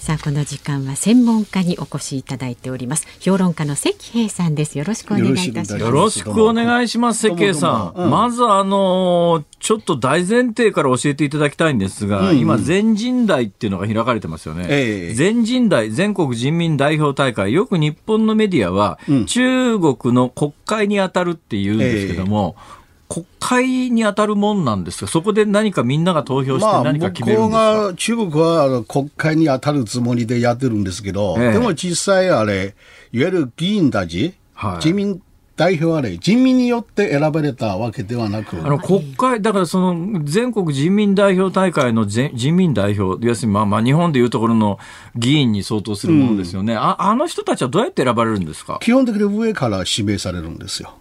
[0.00, 3.06] さあこの時間は専門家にお越しいただいております。
[3.20, 4.78] 評論家の関平さんです。
[4.78, 5.78] よろしくお願いいたします。
[5.78, 7.28] よろしくお願いします。
[7.28, 17.52] 関平さん、うん、まずあのちょっと大前提から教えていただきたいんですが、うんうん、今全人代っていうのが開かれてますよね、えー、全人代全国人民代表大会。
[17.52, 22.79] よく日本のメディアは、うん、中国の国会に当たるって言うんですけども、えー
[23.10, 32.76] 国会に当たるもんなんですか、そこで何かみんなが投票して何か決めるんですか、まあ、中国は国会に当たるつもりでやってるんですけど、ええ、でも実際あれ、
[33.12, 35.20] いわゆる議員たち、はい、自民
[35.56, 38.56] 代表はね、人民によって選ばれたわけではなく。
[38.56, 44.78] あの、国会、だからその、全国人民代表大会の人民代表、要するにまあまあ日本でいうところの
[45.16, 46.72] 議員に相当するものですよね。
[46.74, 48.78] うん、ああの人たちはどうやって選ばれるんですか？
[48.80, 50.94] 基本的に上から指名されるんですよ。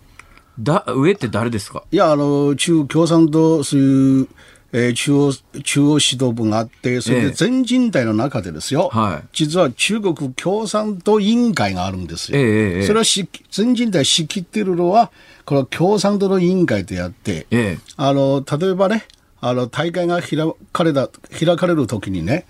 [0.59, 1.83] だ、上って誰ですか？
[1.91, 4.27] いや、あの、中共産党、そういう、
[4.71, 12.37] えー、中央、中央指導部があって、それで全人代の中でですよ、えーはい、実は中国共産党委員会があるんですよ。
[12.37, 15.11] えー、それはし全人代仕切ってるのは、
[15.45, 17.47] この共産党の委員会であって、
[17.97, 19.05] あの、例えばね、
[19.41, 20.37] あの、大会が開
[20.71, 22.45] かれた、開かれるときにね、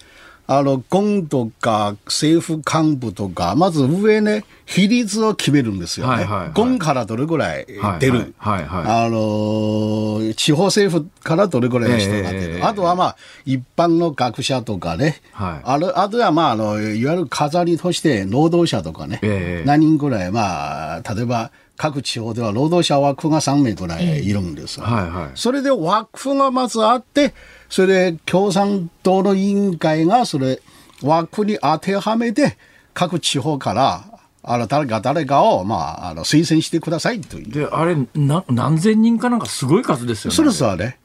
[0.52, 6.14] あの、軍とか政府幹部とか、まず上ね、比率を決めるんですよね。
[6.14, 7.68] はいはいはい、軍からどれぐらい
[8.00, 8.34] 出る。
[8.40, 12.58] はいはいあの、地方政府からどれぐらいの人が出る。
[12.58, 15.22] えー、あとはまあ、一般の学者とかね。
[15.34, 19.20] はい、あるあとはまあ、あの、いわゆる飾りとして労働者とかね。
[19.22, 27.34] えー、何人ぐらい、まあ、例えば、各地方では労働者枠が3名ぐらいいるんです、はいはい、それで枠がまずあって、
[27.69, 30.62] それで共産党の委員会がそれ
[31.01, 32.58] 枠に当てはめて、
[32.93, 34.03] 各地方から
[34.43, 37.51] あの誰か誰かを、まあ、あの推薦してくださいという。
[37.51, 40.36] で、あれな、何千人かなんかすごい数ですよね。
[40.36, 40.97] そうですわね。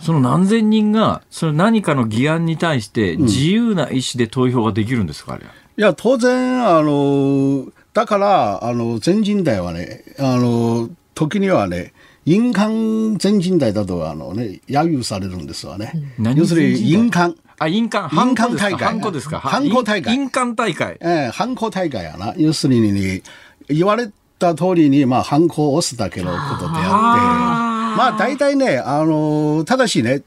[0.00, 5.44] その何千人が、その何かの議案に対して自由な意思で投票ができるんですか、あれ。
[5.44, 11.92] いや、当然、あの、だから、あの、全人代はね、あの、時にはね、
[12.26, 15.92] 印鑑全人代だと、あのね、揶揄されるんですわね。
[16.36, 17.36] 要するに印鑑。
[17.58, 18.12] あ、印鑑。
[18.12, 18.88] 印鑑大会。
[18.88, 19.38] ハンコですか？
[19.38, 20.12] ハンコ大会。
[20.12, 20.98] 印鑑大会。
[21.00, 22.34] ええハンコ大会やな。
[22.36, 23.22] 要するに、
[23.68, 30.22] 言われた通りに、まあ、ハンコを押すだけのことであって、まあ、大体ね、あの、ただしね、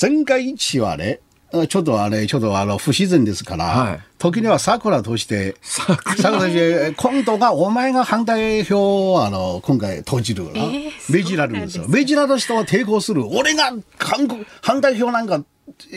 [0.00, 1.20] 前回一はね、
[1.68, 11.84] ちょっとあれ、ちょっとあの、不自然ですから、はい、時には桜として、桜として、今度がお前が反対票をあの、今回投じるな、えー、命じられるんですよ。
[11.88, 13.26] 命じられる人は抵抗する。
[13.26, 15.44] 俺が反反対票なんか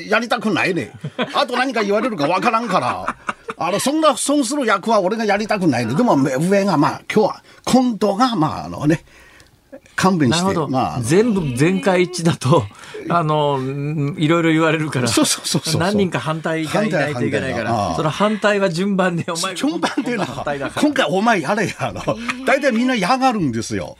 [0.10, 0.91] やりたくないね。
[1.34, 3.15] あと何か言われるかわからんから。
[3.58, 5.96] あの、そんな損する役は俺がやりたくないね。
[5.96, 9.06] でも上がまあ、今日は、今度がまあ、あのね、
[9.95, 10.67] 勘弁して。
[10.67, 12.65] まあ、全部全会一致だと、
[13.10, 13.60] あの、
[14.17, 15.08] いろいろ言われるから、
[15.77, 22.17] 何人か反対がいないといけないから、その反対は順番で、お前順番っていうのは、今回お前やれやろ。
[22.45, 23.97] 大体みんな嫌がるんですよ。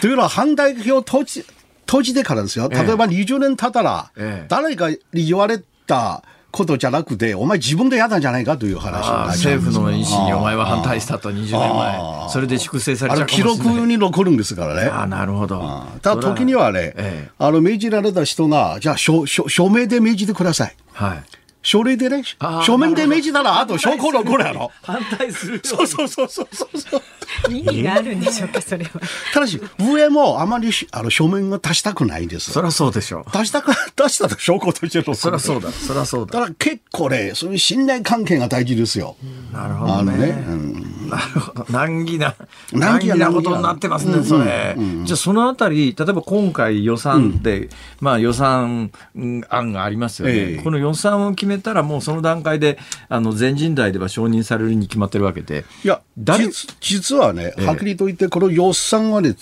[0.00, 1.44] というのは反対票投じ、
[1.86, 2.68] 投じてからですよ。
[2.68, 4.10] 例えば20年経ったら、
[4.48, 6.22] 誰かに言われた、
[6.56, 12.28] ことじゃなくて、お前自分で嫌なんじゃないかという話政府の意思にお前は反対したと20年前。
[12.30, 14.90] それで粛清されちゃう記録に残るんですからね。
[14.90, 15.84] あなるほど。
[16.00, 20.74] ただ時にはね、ええ、あの命じられた人が、じゃあ署署名で命じてください。
[20.94, 21.22] はい。
[21.66, 22.22] 書類でね、
[22.62, 24.70] 書面で命じたら、あと証拠のこれやろ。
[24.82, 27.02] 反対するそうそうそうそうそう。
[27.52, 28.90] 意味があるんでしょうか、それは。
[29.34, 32.52] ただし、上もあまりあの書面が足したくないです。
[32.52, 33.36] そりゃそうでしょう。
[33.36, 36.38] 足したく、足したら証拠としてそりゃそうだ、そりゃそうだ。
[36.38, 39.16] だから結構ね、そういう信頼関係が大事ですよ。
[39.52, 40.44] なるほどね。
[40.48, 41.66] うん、なるほど。
[41.70, 42.36] 難儀な、
[42.72, 44.76] 難儀なことになってますね、それ。
[45.02, 48.92] じゃあそのあたり、例えば今回予算で、まあ予算
[49.48, 50.60] 案がありますよね。
[50.62, 55.64] この予算を決めたらもうその段階で、あの、全人代では承認されるに決まってるわけで。
[55.84, 56.48] いや、誰？
[56.80, 59.34] 実はね、はっきりと言って、この予算はね、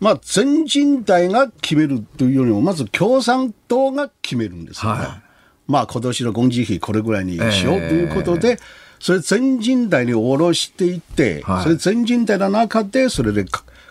[0.00, 4.94] まあ、全人代が決めるというよりも、まず共産党が決めるんですよ。
[4.94, 4.98] ね。
[5.00, 5.22] はい、
[5.68, 8.58] まあ、今年の軍事費これぐらいにしようということで、えー、
[8.98, 13.44] それ全人代に下ろしていって、はい、それ全人代の中で、それで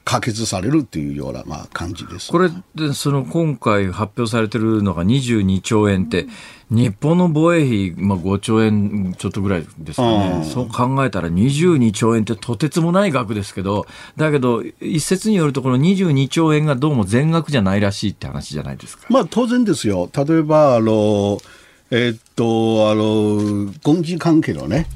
[0.09, 6.25] 可決されるというような、まあ、感じです、ね、これで、その今回発表されてるのが22兆円って、
[6.71, 13.85] 日本の防衛費、まあ、5兆円ちょっとぐらいですかね、そう考えたら22兆円ってとてつもない額ですけど、
[14.17, 19.05] だけど、一説によると、この22兆円がどうも全額じゃないらしいって話じゃないですか。
[19.11, 20.09] まあ、当然ですよ。
[20.11, 21.37] 例えば、あの、
[21.91, 24.87] えー、っと、あの、軍事関係のね、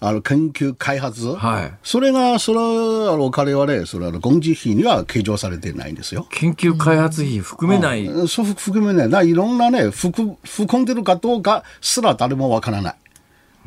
[0.00, 6.26] あの研究開発、はい、それが、それあの彼はね、それは軍事費には計上されてないんですよ。
[6.30, 9.28] 研究開発費含めない、うん、そう含めない。
[9.28, 12.94] いろんなね、含含んでるかどうかすら誰もわからない。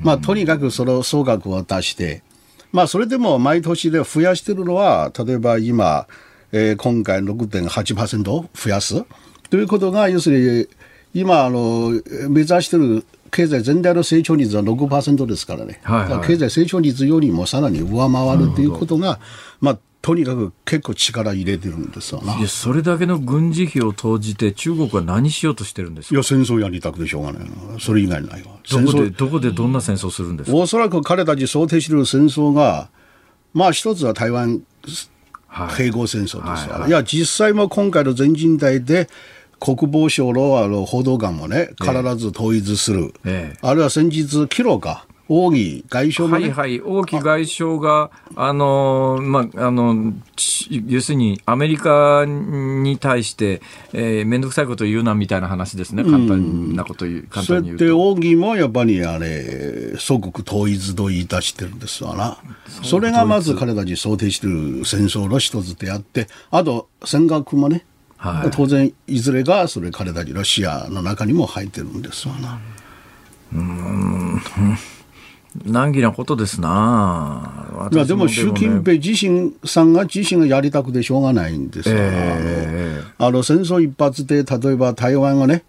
[0.02, 2.24] まあ、とにかくその総額を出して、
[2.72, 6.08] まあ、それでも毎年で増やしてるのは、例えば今、
[6.52, 9.04] えー、今回6.8%増やす。
[9.50, 10.68] ということが、要するに、
[11.13, 11.92] 今、あの、
[12.30, 19.20] 目指してる経済全体の成長率は6%ですからね、はいはい、経済成長率よりもさらに上回るということが、
[19.62, 22.48] まあ、とにかく結構力入れてるんですよな。
[22.48, 26.15] それだけの軍事費を投じて、中国は何しようとしてるんですか？
[26.15, 28.52] いや、戦争やりたくてしょうがないそれ以外ないわ。
[28.72, 30.58] どこで、どこでどんな戦争するんですか？
[30.58, 32.89] おそらく彼たち想定している戦争が、
[33.54, 34.62] まあ一つは台湾
[35.50, 39.10] 併合戦争ですから、はいはい、いや、実際も今回の全人代で、
[39.60, 50.13] 国防省の報道官もね、必ず統一する、ええ、あるいは先日、キロか、王毅外相も、ね、はいはい、王毅外相が、あの、まあ、あの、
[50.88, 53.62] 要するにアメリカに対して、
[53.93, 57.86] えー、めんどくさいこと言うなみたいな話ですね、簡単なこと言う、簡単に言うと。
[57.86, 62.39] そうやって王毅もやっぱりあれ、祖国統一と言い出してるんですわな。
[62.84, 67.86] それがまず彼たち想定している戦争の一つであって、あと、尖閣もね、
[68.20, 72.59] はい、当然いずれがそれ彼たちロシアの中にも入ってるんですわな。
[73.53, 74.41] うん。
[75.65, 77.89] 難儀なことですな。
[77.91, 83.01] いやでも習近平自身さんが自身がやりたくてしょうがないんですから、え。
[83.17, 85.63] ー、あの戦争一発で例えば台湾がね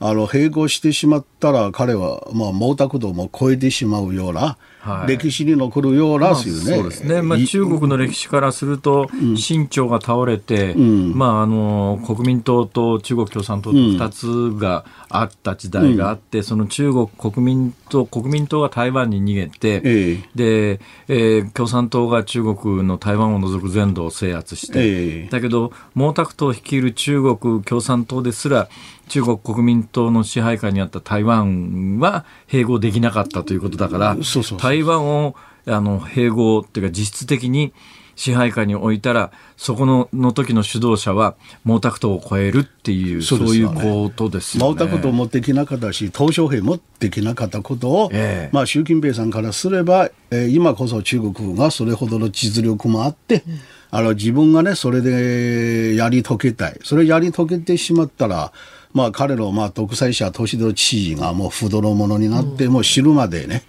[0.00, 28.68] あの併合してしまったら彼はまあ毛沢東も超えてしまうようなはい、歴史に残るような、まあ、そうですね、まあ、中国の歴史からすると、清朝が倒れて、うん、まあ、あの国民党と中国共産党と2つがあった時代があって、うん、その中国国民党、国民党が台湾に逃げて、ええ、でえー、共産党が中国の台湾を除く全土を制圧して、え、だけど、毛沢東率いる中国共産党ですら、
[29.10, 35.34] 中国国民党の支配下にあった台湾は併合できなかったということだから、そうそう台湾を
[35.66, 37.72] あの併合っていうか実質的に
[38.14, 41.34] 支配下に置いたら、そこのの時の主導者は
[41.66, 44.74] 毛沢東を超えるっていう、そう、ね,、いうことですよね。
[44.74, 53.60] 毛沢東もできなかったし、鄧小平もできなかったことを、えー、まあ、習近平さんからすれば、えー、今こそ中国がそれほどの実力もあって、うん、
[53.90, 56.78] あの自分がね、それでやり遂げたい。
[56.84, 58.52] それやり遂げてしまったら、
[58.92, 63.62] まあ、彼のまあ独裁者、都市の知事がもう不泥者になって、もう死ぬまでね、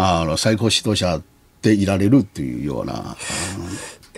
[0.00, 1.20] あの最高指導者
[1.60, 3.16] でいられるっていうような。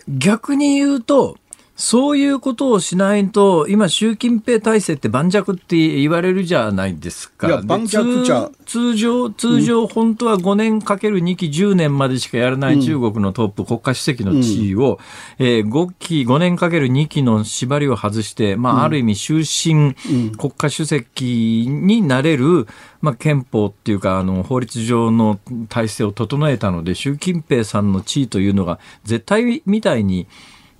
[0.08, 1.38] 逆に言うと、
[1.80, 7.48] そういうことをしないと、今、習近平体制って盤石って言われるじゃないですか。
[7.48, 15.00] いや、盤石じゃ通常、通常、本当は5年かける2期10年までしかやらない中国のトップ、国家主席の地位を、
[15.38, 19.94] うん、えー、5期、5年かける2期の縛りを外して、まあ、ある意味、終身
[20.36, 22.66] 国家主席になれる、
[23.00, 30.26] まあ、憲法っていうか、あの、法律上の体制を整えたので、習近平さんの地位というのが、絶対みたいに、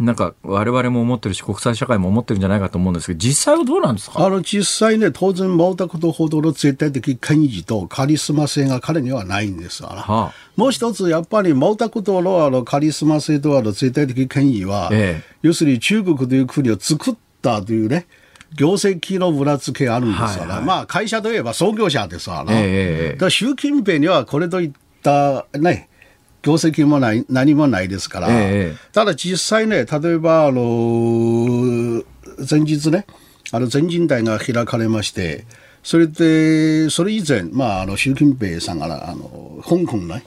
[0.01, 4.25] なんか我々も思ってるし、国際社会も思ってるんじゃないかと思うんですけど、実際はどうなんですか？
[4.25, 18.07] あの実際ね、当然、毛沢東ほどの絶対的権威とカリスマ性が彼にはないんですから、はあ、もう一つ、やっぱり毛沢東のあのカリスマ性とあの絶対的権威は、ええ、要するに中国という国を作ったというね、
[18.57, 24.73] 業績の裏付けあるんですから、はいはい、まあ会社といえば創業者ですから、ええ、だから習近平にはこれといっ
[25.03, 25.90] たね、
[26.43, 32.03] 業績もない、何もないですから、えー、ただ実際ね、例えば、あの、
[32.49, 33.07] 前日ね、
[33.53, 35.45] あの全人代が開かれまして、
[35.83, 40.25] それで、それ以前、まあ、あの、習近平さんが、あの、香港の、ね、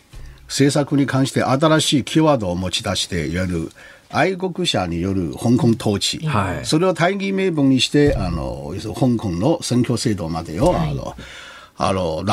[0.47, 3.71] 政策に関して新しいキーワードを持ち出して、いわゆる、
[4.09, 11.15] 愛国者による香港統治、はい、それを大義名分にして、あの、香港の選挙制度までを、はい、あの、
[11.77, 12.23] あの、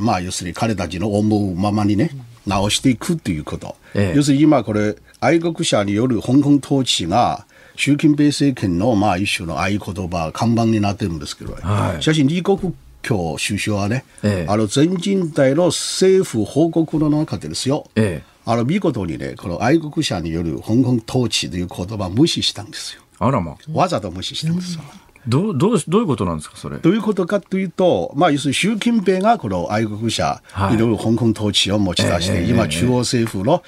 [0.00, 2.10] まあ、要するに彼たちの思うままにね、
[2.46, 3.76] 直していくということ。
[3.94, 23.02] ええ、要するに今これ、愛国者による香港統治が、習近平政権のまあ一種の合言葉、看板になってるんですけど、はい、しかし李克強首相はね、ええ、あの全人代の政府報告の中でですよ、ええ、あの見事にね、この愛国者による香港統治という言葉を無視したんですよ。
[23.18, 23.56] あらま。
[23.72, 24.82] わざと無視したんですよ。
[24.94, 26.78] うんどうどうどういうことなんですか、それ？
[26.78, 33.62] どういうことかというと、まあ、要するに習近平がこの愛国者、はい、いろいろ香港統治を持ち出して、えー、今、中央政府の、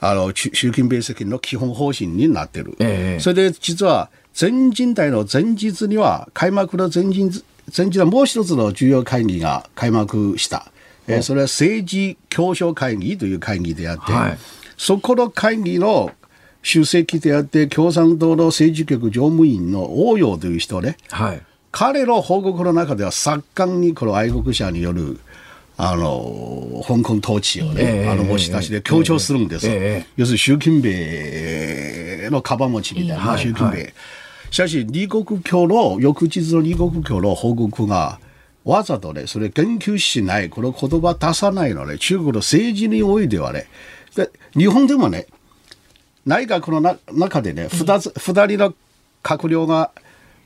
[0.00, 2.74] あの、習近平政権の基本方針になってる。
[2.80, 7.44] えー、それで、実は、全人代の前日には、開幕の前日、
[7.76, 10.70] 前日はもう一つの重要会議が開幕した。
[11.06, 14.38] えー、それは政治協商会議という会議であって、はい、
[14.76, 16.12] そこの会議の
[16.62, 25.20] 主席であって共産党の政治局常務員の王陽という人ね、はい、彼の報告の中では盛んにこの愛国者による
[25.76, 33.94] あの香港統治をね、えー、あの持ち出しで強調するんです、えー、要するに習近平のカバン持ちみたいな、はい、習近平、はい、
[34.50, 38.18] しかし李克強の翌日の李克強の報告が
[38.64, 43.66] わざとねそれ言及しないこの言葉出さないのね中国の政治においてはね。
[44.16, 45.26] で日本でもね
[46.28, 48.74] 内閣のな中でね、二つ、二人の
[49.22, 49.90] 閣僚が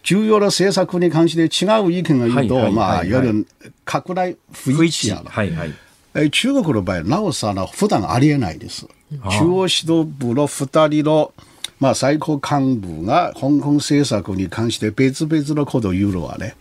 [0.05, 3.47] 重要な政策に関して違う意見が言うと、まあ、いわゆる
[3.85, 5.11] 拡大不一致。
[5.11, 5.75] やはいはい。
[6.15, 8.87] え中国の場合、なおさら普段ありえないです。
[9.29, 11.33] 中央指導部の二人の、
[11.81, 16.55] まあ、最高幹部が香港政策に関して別々のことを言うのはね、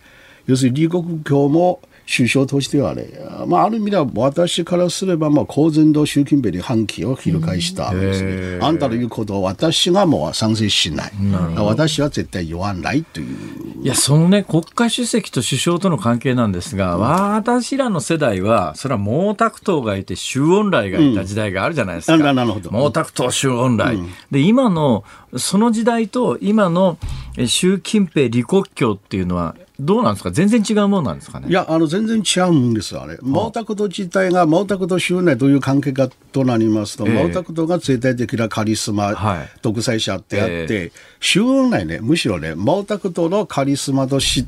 [0.46, 3.06] 要するに李克強も首相としてはね、
[3.46, 11.12] まあ、ある意味では私からすれば、まあ、公然と習近平に反旗を翻したんですね、あんたの言うことを私がもう賛成しない。
[11.56, 13.82] 私は絶対言わないという。
[13.82, 22.14] いや、そのね、国家主席と首相との関係なんですが、うん、私らの世代は、それは毛沢東がいて、周恩来がいた時代があるじゃないですか。
[22.14, 22.70] うん、なるほど。
[22.70, 23.96] 毛沢東、周恩来。
[23.96, 25.04] うん、で、今の、
[25.36, 26.98] その時代と今の
[27.46, 30.30] 習近平、李克強っていうのは、どうなんですか？
[30.30, 31.48] 全然違うものなんですかね？
[31.48, 33.16] いや、あの、全然違うんですよ、あれ。
[33.18, 44.46] 毛沢東自体が、毛沢東襲内という関係かとなりますと、えー、毛沢東が絶対的なカリスマ、はい、独裁者ってあって、周恩来ね、むしろね、毛沢東のカリスマとし、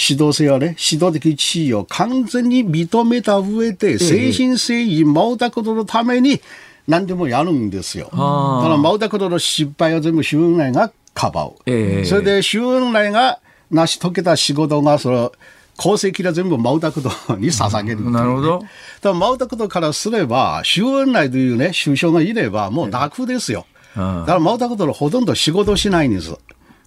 [0.00, 6.40] 指導性はね、指導的地位を完全に認めた上で、精神誠意、毛沢東のために
[6.86, 8.04] 何でもやるんですよ。
[8.04, 11.54] だから毛沢東の失敗を全部周恩来がかばう。
[11.66, 13.40] えー、それで周恩来が
[13.70, 15.32] 成し遂げた仕事が、その、
[15.78, 18.62] 功績が全部毛沢東に捧げる、ね、なるほど。
[19.00, 23.66] だ毛沢東からすれば、周恩来というね、首相がいれば、もう楽ですよ。
[23.94, 26.34] だから毛沢東はほとんど仕事しないんです。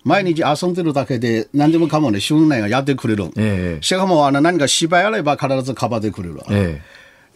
[0.03, 3.25] 毎日遊んでるだけで何でもかもね、周恩来がやってくれる。
[3.37, 6.41] ええ、しかもあの何か芝居あれば必ずかばってくれる。
[6.49, 6.81] え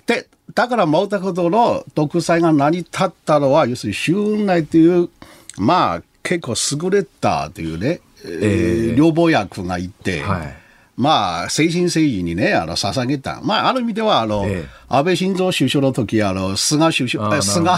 [0.08, 5.10] え、で、だから毛沢東の独裁が成り立ったのは、要するに周恩来という、
[5.58, 10.56] まあ結構優れたというね、えー、両方役がいて、はい、
[10.98, 13.42] まあ、精神誠意にね、あの、捧げた。
[13.44, 17.70] まあ、ある意味では、あの、えー、安倍晋三首相の時、あの、菅首相、菅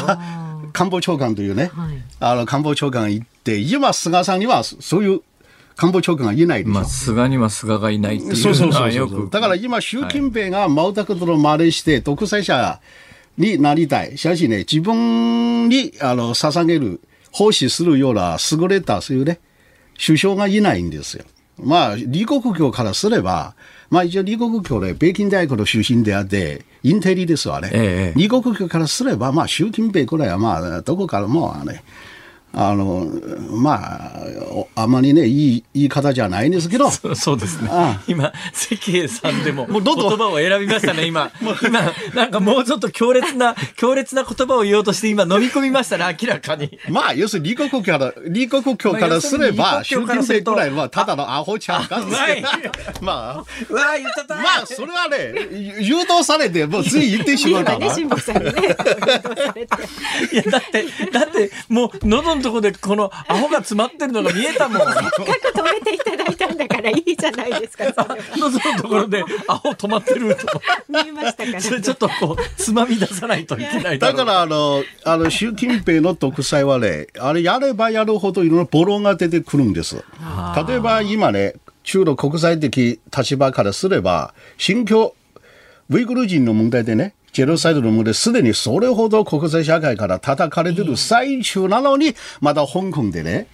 [0.73, 5.21] 官房長官というね、はい、あの、官房長官が行って、今、菅さんには、そういう、
[5.75, 6.73] 官房長官がいないでしょ。
[6.73, 9.29] まあ、菅には菅がいないっていうそうそうそうそう。
[9.29, 12.79] だから今、習近平が毛沢東の真似して、独裁者
[13.37, 14.17] になりたい。
[14.17, 16.99] しかしね、自分に、あの、捧げる、
[17.31, 19.39] 奉仕するような優れた、そういうね、
[19.97, 21.25] 首相がいないんですよ。
[21.57, 23.55] まあ、李克強からすれば、
[23.89, 27.69] まあ一応李克強で北京大学の出身であって、インテリですわね。
[27.73, 31.83] ええ、李克強からすれば、まあ習近平くらいはまあ、どこからもね、
[32.59, 33.05] あの、
[33.51, 36.89] まあ、あまりね、いい言い方じゃないんですけど。
[36.89, 37.69] そそうですね。
[37.71, 41.29] ああ今、関平さんでも、もうどんどん言葉を選びましたね、今。
[41.61, 46.79] 今、なんかもうちょっと強烈な、強烈な言葉を言おうとして、今飲み込みましたね、明らかに。
[46.89, 52.01] まあ、要するに李克強から、李克強からすれば、習近平くらいはただのアホちゃんか
[53.01, 54.35] まあ、うわ言っちゃった。
[54.35, 57.79] まあ、それはね、誘導されて、もうつい言ってしまうから。
[57.79, 58.51] ね、辛坊さんね。
[60.31, 64.79] いや、だって、だって、もう、喉のとこでこのアホが詰まってるのが見えたもん。
[64.79, 67.85] せっかく止めていただいたんだからいいじゃないですか。
[68.37, 70.61] のそのところでアホ止まってると。
[70.87, 71.61] 見えましたから。
[71.61, 80.03] それちょっとこうつまみ出さないといけないだからあのあの習近平の独裁はね、あれやればやるほどいろんなボロが出てくるんです。
[80.67, 85.13] 例えば今ね、中ロ国際的立場からすれば、新疆
[85.89, 93.47] ウイグル人の問題でね、ジェノサイドの問題、すでにそれほど国際社会から叩かれてる最中なのに、まだ香港でね、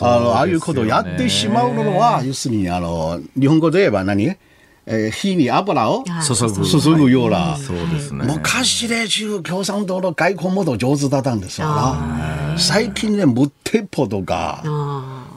[0.00, 4.36] あの、ああいうことをやってしまうのは、要するに、あの、日本語で言えば何？
[4.84, 6.66] えー、火に油を注ぐ。
[6.66, 11.68] 注ぐような、そうですね、昔で中共産党の外交モード上手だったんですよ。
[11.68, 12.56] な。
[12.58, 14.62] 最近ね、無鉄砲とか、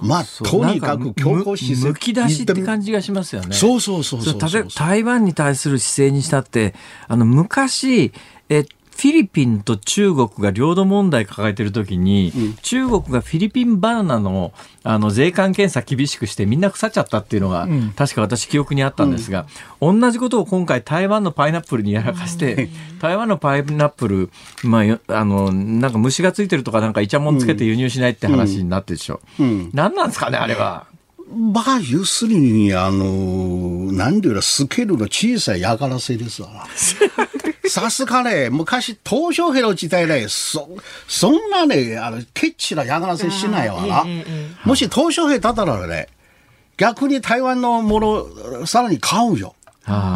[0.01, 1.89] まあ、とにかく強硬姿勢。
[1.89, 3.55] むき出しって感じがしますよね。
[3.55, 6.73] そうそうそうそう例えば台湾に対する姿勢にしたって、
[7.07, 8.11] あの、昔、
[8.49, 19.47] えフィリピンと中国が領土問題抱えてるときに、うん、中国がフィリピンバナナのあの税関検査厳しくしてみんな腐っちゃったっていうのが、うん、確か私記憶にあったんですが、
[19.81, 22.69] うん、同じことを今回台湾のパイナップルにやらかして、
[23.01, 24.29] 台湾のパイナップル、
[24.63, 29.21] まあ、あの、なんか虫がついてるとかなんかイチャモンつけて輸入しないって話になってるでしょ。
[29.39, 30.85] うん、何なんですかね、あれは。
[31.33, 36.65] まあ、要するに、あの、なんていうか、スケールの小さい嫌がらせですわな。
[37.69, 40.69] さすがね、昔、東小平の時代ね、そ、
[41.07, 44.05] そんなね、あの、ケッチな嫌がらせしないわな。
[44.63, 46.07] もし東小平だったらね、
[46.77, 49.55] 逆に台湾のもの、さらに買うよ。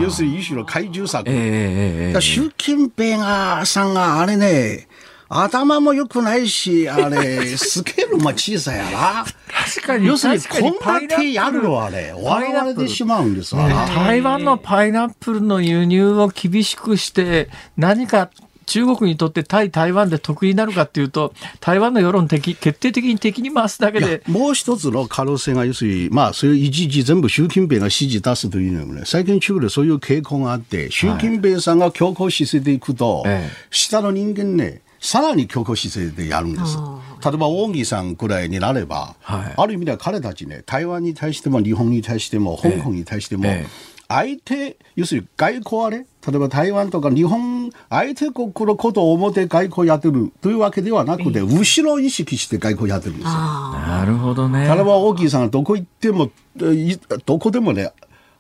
[0.02, 1.28] 要するに一種の怪獣策。
[1.28, 4.88] えー、習近平が、さんがあれね、
[5.30, 9.26] 頭も良くないし、あれ、 スケールも小さいやな。
[9.48, 10.08] 確かに。
[10.08, 18.32] 要するに、こんだけやるのはね、笑われてしまうんですわ、台湾のパイナップルの輸入を厳しくして、何か
[18.70, 24.22] 中国にとって対台湾で得意になるかっていうと、台湾の世論的、決定的に敵に回すだけで。
[24.28, 36.78] もう一つの可能性が、要するに、まあ、そういう一時全部習近平が指示出すというのもね、最近中国でそういう傾向があって、習近平さんが強硬姿勢でいくと、はい、下の人間ね、さらに強硬姿勢でやるんです。
[37.24, 53.32] 例えば、大木さんくらいになれば、はい、ある意味では彼たちね、台湾に対しても日本に対しても、香港に対しても、ええ相手、要するに外交はね、例えば台湾とか日本、相手国のことを思って外交やってるというわけではなくて、後ろ意識して外交やってるんですよ。
[53.34, 54.66] なるほどね。
[54.68, 56.32] 例えば大木さんがどこ行っても、
[57.28, 57.92] どこでもね、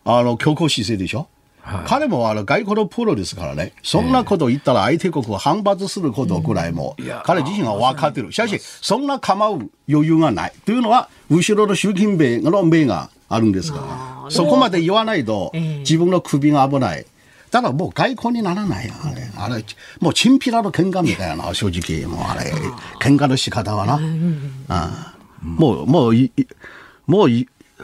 [0.05, 1.27] あの、強硬姿勢でしょ？
[1.69, 8.31] はい、彼もあの外交のプロですからね、そんなこと言ったら相手国は反発することぐらいも、彼自身は分かってる。
[8.31, 10.53] しかし、そんな構う余裕がない。
[10.65, 17.05] というのは、後ろの習近平の目があるんですから、そこまで言わないと、自分の首が危ない。
[17.51, 19.31] だからもう外交にならないよ、あれ。
[19.35, 19.63] あれ、
[19.99, 22.05] もうチンピラの喧嘩みたいな、 正直。
[22.05, 22.51] もうあれ、
[22.99, 23.99] 喧嘩の仕方はな。
[24.67, 26.13] あもう、もう、
[27.07, 27.29] もう、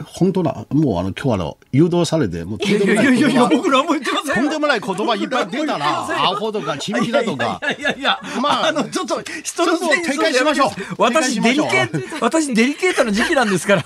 [0.04, 0.66] 本当だ。
[0.70, 3.16] もうあの、今日あの、誘導されて、もうとんでもない。
[3.16, 4.34] いやいや僕何も言ってません。
[4.34, 7.60] とんでもない言葉いっぱい出たら、アホとか、チンピラとか。
[7.78, 10.70] いやいやいや、まあ、あの、ちょっと、人のせいにしましょう。
[10.98, 13.82] 私、デリケート、私、デリケートな時期なんですから、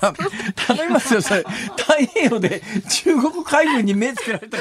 [0.67, 1.45] 頼みますよ、それ。
[1.77, 4.57] 太平洋で中国海軍に目つけられた。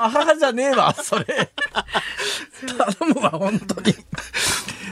[0.00, 1.24] あははじゃねえわ、それ。
[2.66, 3.94] 頼むわ、本当に。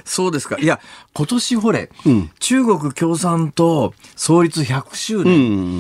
[0.05, 0.57] そうですか。
[0.59, 0.80] いや、
[1.14, 5.34] 今年ほれ、うん、中国共産党創立100周年、う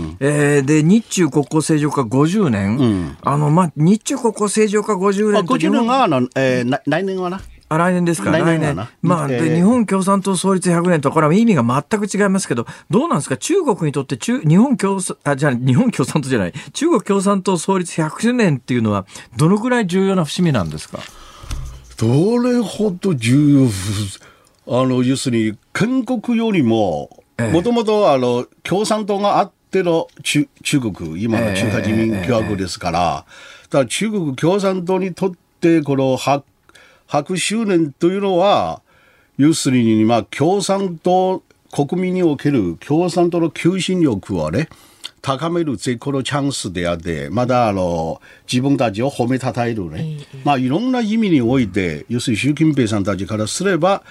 [0.06, 7.40] ん、えー、で、日中国交正常化50年、うん、あの、まあ、日中国交正常化50年50年が、あの、えー、来年はな。
[7.70, 8.30] あ来年ですか。
[8.30, 13.38] 来年まあ、で日本共産党創立100年とこれは意味が全く違いますけどどうなんですか？
[13.38, 16.52] 中国にとって中日本共産あじゃあ日本共産党じゃない。
[16.74, 19.06] 中国共産党創立100年っていうのは
[19.38, 21.00] どのぐらい重要な節目なんですか？
[21.96, 23.68] どれほど重
[24.66, 27.10] 要、あの、要するに、建国よりも、
[27.52, 33.26] もともと、あの、共産党があっての中中国、今の中華人民共和国ですから、
[33.70, 36.42] だから中国共産党にとって、この100、
[37.08, 38.82] 100周年というのは、
[39.36, 41.42] 要するに、まあ、共産党、
[41.72, 44.68] 国民における共産党の求心力はね、
[45.24, 54.02] 高める絶好のチャンスであって、まだあの自分たちを褒めたたえるね、まあいろんな意味において、要するに習近平さんたちからすれば、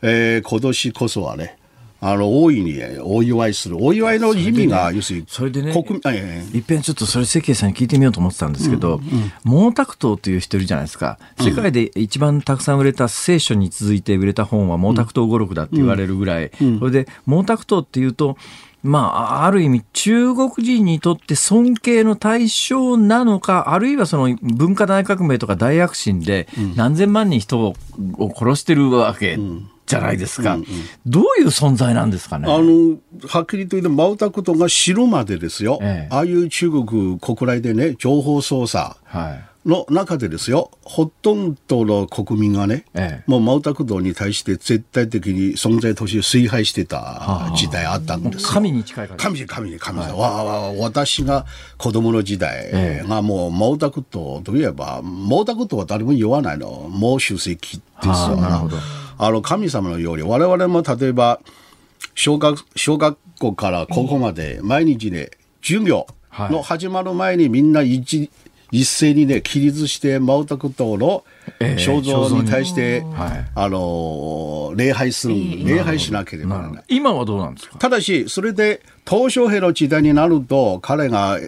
[0.00, 1.58] えー、今年こそはね、
[2.00, 3.76] あの、大いにお祝いする。
[3.78, 8.98] お祝いの意味が、要するに、それでね、国えー、いっぺんちょっとそれ、関係さんに聞いてみようと思ってたんですけど、
[9.44, 11.18] 毛沢東という人いるじゃないですか。
[11.38, 16.50] 世界で一番たくさん売れた聖書に続いて売れた本は毛沢東語録だって言われるぐらい、
[16.80, 18.36] それで、毛沢東っていうと、
[18.82, 27.74] まあ、ある意味中国人にとって尊敬の対象なのか、あるいはその文化大革命とか大躍進で何千万人人を
[28.34, 29.38] 殺してるわけ。
[29.84, 30.66] じゃないですか、うんうん、
[31.04, 32.50] どういう存在なんですかね？
[32.50, 32.96] あの
[33.28, 48.48] はっきりと言って毛沢東が知るまでですよ、ええ、ああいう中国国内でね情報操作、はいの中でですよ、ほとんどの国民がね、ええ、もう毛沢東に対して絶対的に存在として崇拝してた時代あったんですよ。
[48.48, 50.06] 神に近い神に、神に、神に。
[50.06, 51.46] はい、わ私が
[51.78, 56.90] 子供の時代がもう毛沢東といえば、毛沢東は誰も言わないの。
[56.92, 58.36] 毛主席ですよ。
[58.36, 58.76] なるほど。
[59.18, 61.40] あの、神様のように、我々も例えば、
[62.14, 65.30] 小学、小学校から高校まで毎日ね、
[65.62, 68.30] 授業の始まる前にみんな一、
[68.72, 71.24] 一斉にね、起立して毛沢東の
[71.60, 76.84] 肖像に対して、えー、あの、礼拝する、礼拝しなければならない。
[76.88, 77.78] 今はどうなんですか？
[77.78, 81.38] ただし、それで、鄧小平の時代になると、彼が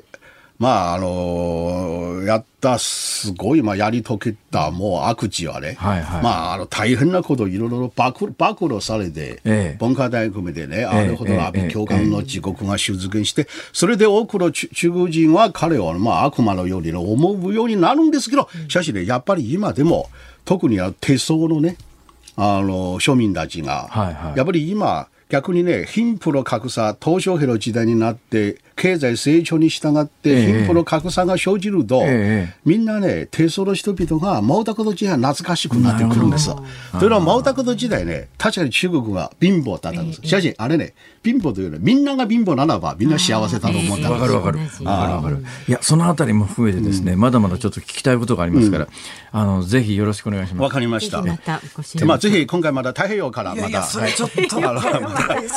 [0.59, 8.13] まあ、あのやったすごい、まあ、やり遂げたもう悪事はね、はいはい、まあ、あの、大変なこといろいろ暴
[8.69, 20.09] 露されて、ええ、文化大学でね、あれほど安倍教官の自国が出現して、それで多くの中国人は彼を、まあ、悪魔のように思うようになるんですけど、しかしね、やっぱり今でも、
[20.45, 21.77] 特に手相のね、
[22.37, 36.51] あの、庶民たちが、はいはい、やっぱり今、逆にね、貧富の格差、東証平の時代になって、経済成長に従って貧富の格差が生じると、ええ、みんなね、低層の人々が毛沢東時代懐かしくなってくるんです。
[36.99, 40.21] というのは毛沢東時代ね、確かに中国が貧乏だったんです。
[40.23, 44.11] しかし、あれね、貧乏というのはみんなが貧乏ならばみんな幸せだと思ったんです。
[44.11, 44.59] わかるわかる。
[44.85, 50.63] わかるいや、そのあたりも含めてですね、うん、まだまだちょっと聞きたいことがありますから、うん、あの、ぜひよろしくお願いします。
[50.63, 51.23] わかりました。
[51.23, 51.61] また
[52.05, 54.41] まあ、ぜひ今回また太平洋からまた、いやいやそれちょっと、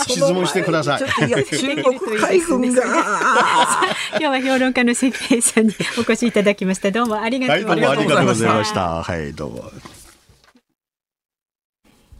[0.07, 1.01] 質問 してください。
[1.01, 3.06] 中国海軍が。
[4.19, 6.91] 今日は評論家の関平さんにお越しいただきました。
[6.91, 7.95] どうもありがとうございました。
[7.95, 9.03] はい、どうもありがとうございました。
[9.03, 9.71] はい、どうも。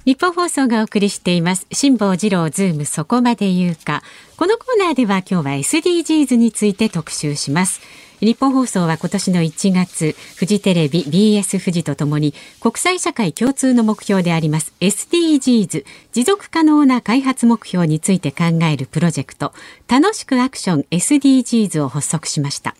[0.06, 4.04] ニッポン放送がお送りしています辛坊治郎ズームそこまで言うか
[4.38, 7.82] このコーナーでは今日は SDGs について特集します
[8.20, 19.54] ニッポン放送は今年の1月、フジテレビ、BS 富士とともに国際社会共通の目標であります SDGs、持続可能な開発目標について考えるプロジェクト、
[19.88, 22.76] 楽しくアクション SDGs を発足しました。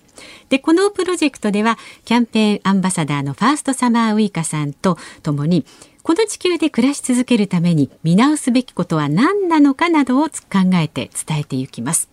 [0.50, 5.66] で、このプロジェクトでは、キャンペーンアンバサダーのファーストサマーウイカさんとともに、
[6.02, 10.32] この地球で暮らし続けるために見直すべきことは何なのかなどを考
[10.74, 12.10] えて伝えていきます。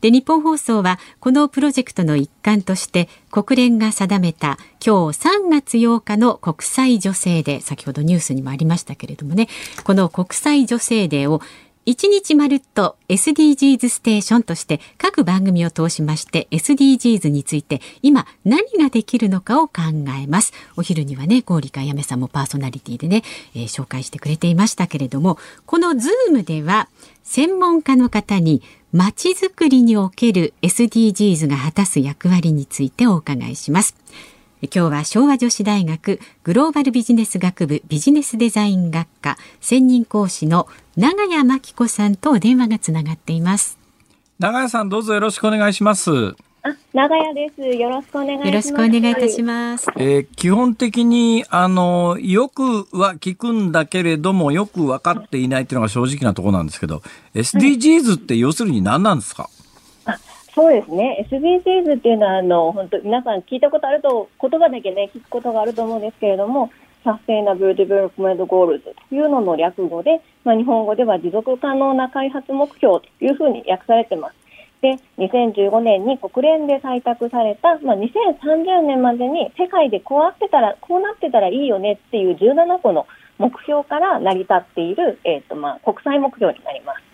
[0.00, 9.48] でニッポン放送はこのプロジェクトの一環として国連が定めた今日3月8日の国際女性デー先ほどニュースにもありましたけれどもね
[9.84, 11.42] この国際女性デーを
[11.86, 19.82] 一日まるっと SDGs ステーションとして各番組を通しまして SDGs について今何ができるのかを考
[20.22, 20.52] えます。
[20.76, 23.22] お昼にはね、ゴーリカやめさんもパーソナリティでね、
[23.54, 26.88] えー、紹介してくれていましたけれども、このズームでは
[27.22, 28.62] 専門家の方に
[28.92, 33.96] まちづくりにおける SDGs が果たす役割についてお伺いします。
[34.62, 43.78] 今日は昭和女子大学グローバルビジネス学部ビジネスデザイン学科専任講師の長谷真紀子さんと電話がつながっています
[44.38, 47.62] 長谷さんどうぞよろしくお願いしますあ、長屋です。
[47.62, 48.48] よろしくお願いします。
[48.48, 49.86] よろしくお願いいたします。
[49.96, 57.02] えー、基本的に、あの、よくは聞くんだけれども、よく分かっていないっていうのが正直なところなんですけど、
[57.34, 59.48] SDGs って要するに何なんですか、
[60.54, 66.70] そうですね、SDGs っていうのはあの本当皆さん聞いたことあると言葉だけね聞くことがあると思うんですけれども
[67.04, 74.34] Sustainable Development Goals というのの略語で、まあ、日本語では持続可能な開発目標というふうに訳されてます。
[74.82, 83.06] で、2015年に国連で採択された、まあ、2030年までに世界でこうなってたら、こうなってたらいいよねっていう17個の
[83.38, 87.09] 目標から成り立っている、えっ、ー、と、まあ、国際目標になります。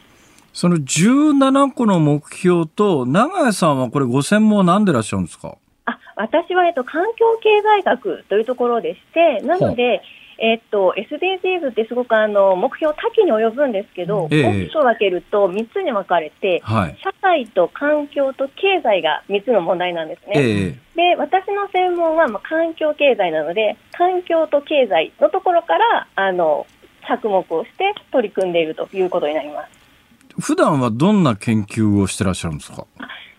[0.57, 5.59] その17個の目標と、長谷さんはこれご専門なんでいらっしゃるんですか？
[5.85, 10.01] あ私は、えっと、環境経済学というところでして、なので、
[10.39, 20.33] えっと、SDGs ってすごくあの目標多岐に及ぶんですけど、ええ、大きく分けると3つに分かれて、はい、社会と環境と経済が3つの問題なんですね。
[20.37, 26.67] え、で、私の専門はまあ環境経済なので、環境と経済のところからあの
[27.07, 29.86] 着目をして取り組んでいるということになります。
[30.39, 32.87] 普段はどんな研究をしてらっしゃるんですか？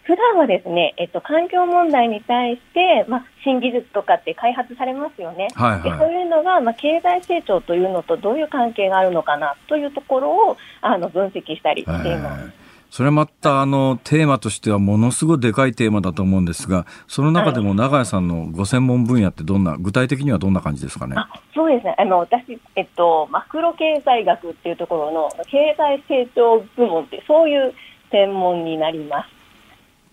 [0.03, 5.49] 普段はですね、えっと、環境問題に対して、まあ、新技術とかって開発されますよね。
[5.53, 12.53] はいはい、でそういうのが、まあ、経済成長というのとどういう関係があるのかなというところをあの分析したりしています。
[12.89, 21.15] それまたあのテーマとしてはものすごいでかいテーマだと思うんですが、その中でも長谷さんのご専門分野ってどんな、具体的にはどんな感じですかね？
[21.53, 21.95] そうですね。
[21.97, 27.73] あの私えっとマクロ経済学っていうところの経済成長部門ってそういう
[28.11, 29.37] 専門になります。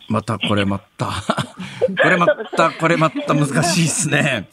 [0.09, 1.07] またこれまた
[2.03, 4.49] これまた これまた難しいですね。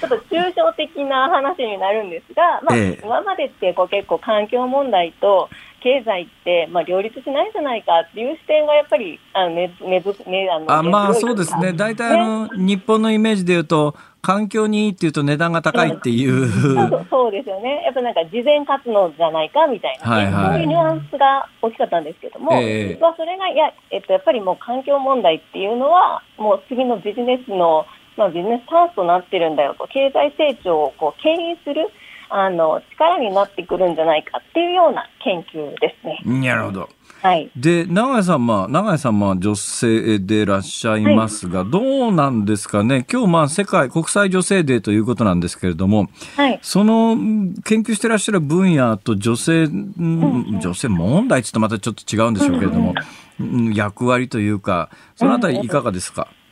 [0.00, 5.48] ちょっと抽象的な話になるんですが、まあ、ええ、今までってこう結構環境問題と
[5.84, 11.74] 経済って、まあ、両立しないんじゃないかっていう視点がやっぱりあのねねねあのあまあそうですね。
[11.74, 17.82] 大体あの、ね、日本のイメージでいうと環境にいいっていうと値段が高いっていう、そうそうですよね。
[17.84, 27.84] やっぱなんか事前活動じゃないかみたいな、はいはい、そういうニュアンスが大きかったんですけども、えー、まあ、それがいや、えっと、やっぱりもう環境問題っていうのはもう次のビジネスの、
[28.16, 29.86] まあ、ビジネスチャンスとなってるんだよと。
[29.88, 31.90] 経済成長をこう牽引する
[32.30, 36.20] あの力になってくるんじゃないかっていうような研究ですね。
[36.24, 36.88] なるほど。
[37.22, 47.16] はい、で長谷さん、まあ、長谷さん、まあ、女性でいらっしゃいますが、はい、どうなんですかね、今日まあ世界国際女性デーということなんですけれども、はい、その
[47.64, 52.92] 研究していらっしゃる分野と女性、うん女性問題ってまたちょっと違うんでしょうけれども、
[53.40, 56.28] うん、役割というか、そのあたりいかがですか？
[56.30, 56.43] うん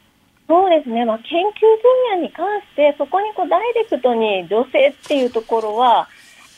[0.49, 1.61] そうですね、まあ、研究
[2.15, 6.09] 分野に関して、そこにこうダイレクトに女性っていうところは、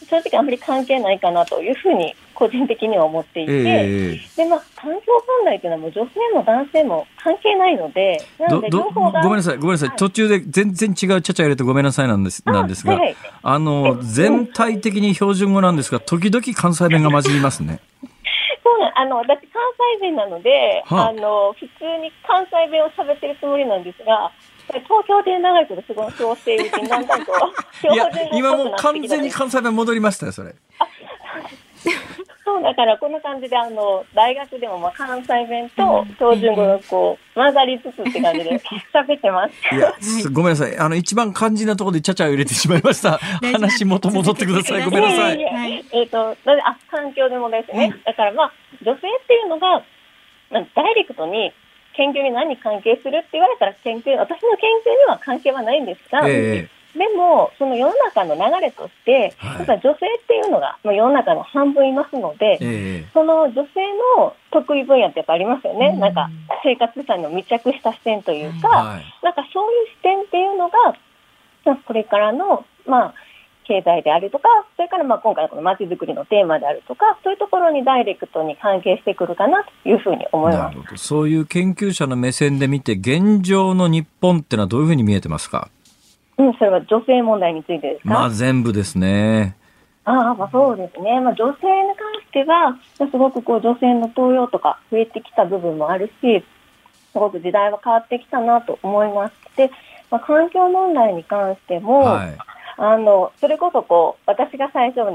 [0.09, 12.43] 正直あまり関係ないかなというふうに個人的には思っていて、えー、でまあ、環境問題というのはもう女性も男性も関係ないので、なのでごめんなさい、ごめんなさい、はい、途中で全然違うちゃちゃ入れてごめんなさいなんです。
[12.45, 17.81] なんですが、はい、あの全体的に標準語なんですが、時々関西弁が混じりますね。
[18.65, 19.61] そうなあの私、関
[19.95, 24.33] 西弁なので、はあ、あの普通に関西弁を喋ってるつもりなんですが、
[24.67, 27.33] 東京で長いこと過ごしているうちに、だんだんと
[27.93, 30.55] いや、今もう完全に関西弁戻りましたよ、それ。
[32.45, 38.61] そうだからこの感じであの大学でもまあ関西弁と標準語がこう混ざりつつって感じで
[38.93, 39.75] 喋ってます。
[39.75, 39.93] いや
[40.31, 40.77] ごめんなさい。
[40.77, 43.19] あの一番肝心なところでちゃちゃを入れてしまいました。
[43.53, 44.83] 話元戻ってください。
[44.85, 45.41] ごめんなさい。
[45.41, 49.83] えっ、ー、とあ環境でもですね、だからまあ女性っていうのが、
[50.51, 51.53] まあ、ダイレクトに
[51.97, 63.61] 研究に何関係するって言われたら研究、私の研究には関係はないんですが、えー、でも、その世の中の流れとして、はい、女性っていうのが、まあ、世の中の半分いますので、えー、その女性
[64.19, 65.91] の得意分野ってやっぱありますよね。
[65.91, 66.01] ん。
[66.01, 66.31] なんか、
[66.63, 70.95] 生活者の密着した視点というか、はい、なんかそういう視点っていうのが、
[71.87, 73.15] これからの、まあ、
[73.65, 80.97] 経済であるとか、それからまあ今回のこのまちづくりのテーマであるとか、そういうところにダイレクトに関係してくるかなというふうに思います。
[80.97, 85.69] そういう研究者の目線で見て、現状の日本ってのはどういうふうに見えてますか？
[86.39, 88.15] うん、それは女性問題についてですか？
[88.15, 89.57] まあ全部ですね。
[90.05, 91.21] ああ、まあそうですね。
[91.21, 96.45] まあ女性に関しては、すごくこう女性の登用とか増えてきた部分もあるし、
[97.13, 99.35] すごく時代は変わってきたなと思います。
[99.57, 99.71] で、
[100.11, 102.37] まあ、環境問題に関しても、はい
[102.77, 105.13] あの、それこそこう、私が最初の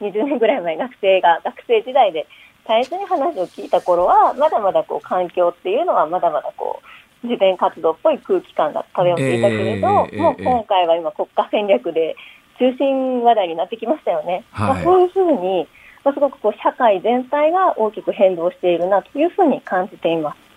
[0.00, 2.26] 20年ぐらい前学生が、学生時代で
[2.66, 6.86] 最初に話を聞いた頃は、まだまだこう、環境っていうのはまだまだこう、
[7.22, 12.16] 自然活動っぽい空気感が漂っていたけれど、えー、もう今回は今国家戦略で
[12.58, 14.44] 中心話題になってきましたよね。
[14.50, 15.68] はい、まあ、そういうふうに、
[16.04, 20.48] まあ、すごくこう社会全体が大きく変動しているなというふうに感じています。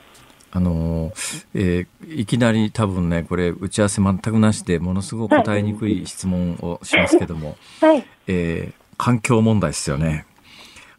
[0.53, 1.13] あの
[1.55, 10.25] えー、いきなり多分ねこれ打ち合わせ全くなしでものすごく答えにくい質問をしますけども、はい、えー、環境問題ですよね。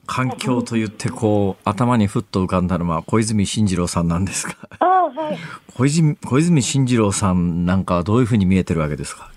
[0.06, 5.38] 環境と言ってこう頭にふっと浮かんだのは小泉進次郎さんなんですが、はい、
[5.74, 9.30] 小泉小泉進次郎さんなんかはどういうふうに見えてるわけですか？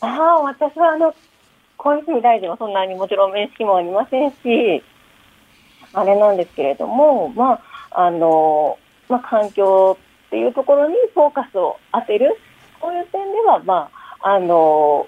[0.00, 1.14] ああ私はあの
[1.76, 4.82] 小泉大臣はそんなにもちろん面識もありませんし
[5.92, 7.52] あれなんですけれどもま
[7.90, 8.78] ああの
[9.08, 12.36] まあ、環境っていうところにフォーカスを当てる、
[12.80, 15.06] こういう点では、まあ、あの、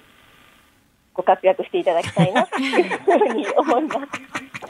[1.14, 4.01] ご活躍していただきたいなというふうに思います。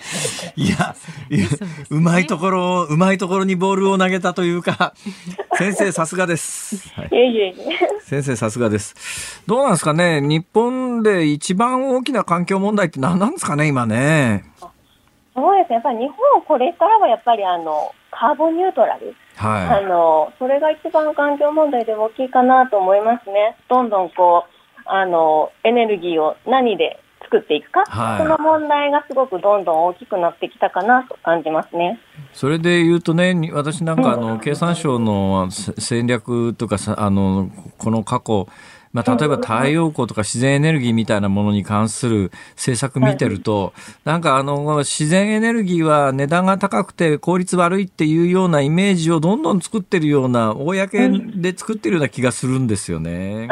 [0.56, 0.94] いや、
[1.30, 1.46] いや、
[1.90, 4.94] うまいところ、うまいところにボールを投げたというか、
[5.58, 6.92] 先生さすがです。
[6.94, 7.54] はい。
[8.02, 9.42] 先生さすがです。
[9.46, 14.44] どうなんですかね、日本で一番大きな環境問題って何なんですかね、今ね。
[15.34, 19.14] そうですね、やっぱり日本これからはやっぱりあの、カーボンニュートラル。
[19.36, 19.84] はい。
[19.84, 23.56] あの、それが一番環境問題で大きいかなと思いますね。
[23.68, 32.00] どんどんこう、あの、エネルギーを何で作っていくか、はい、その問題がすごくどんどん大きくなってきたかなと感じますね。
[32.32, 38.48] それで言うとね、私なんかあの、経産省の戦略とかさ、あの、この過去、
[38.92, 43.74] まあ、例えば太陽光とか自然エネルギーみたいなものに関する政策見てると、
[44.04, 50.88] なんかあの、自然エネルギーは値段が高くて効率悪いっていうようなイメージをどんどん作ってるような、公
[51.36, 53.48] で作ってるような気がするんですよね。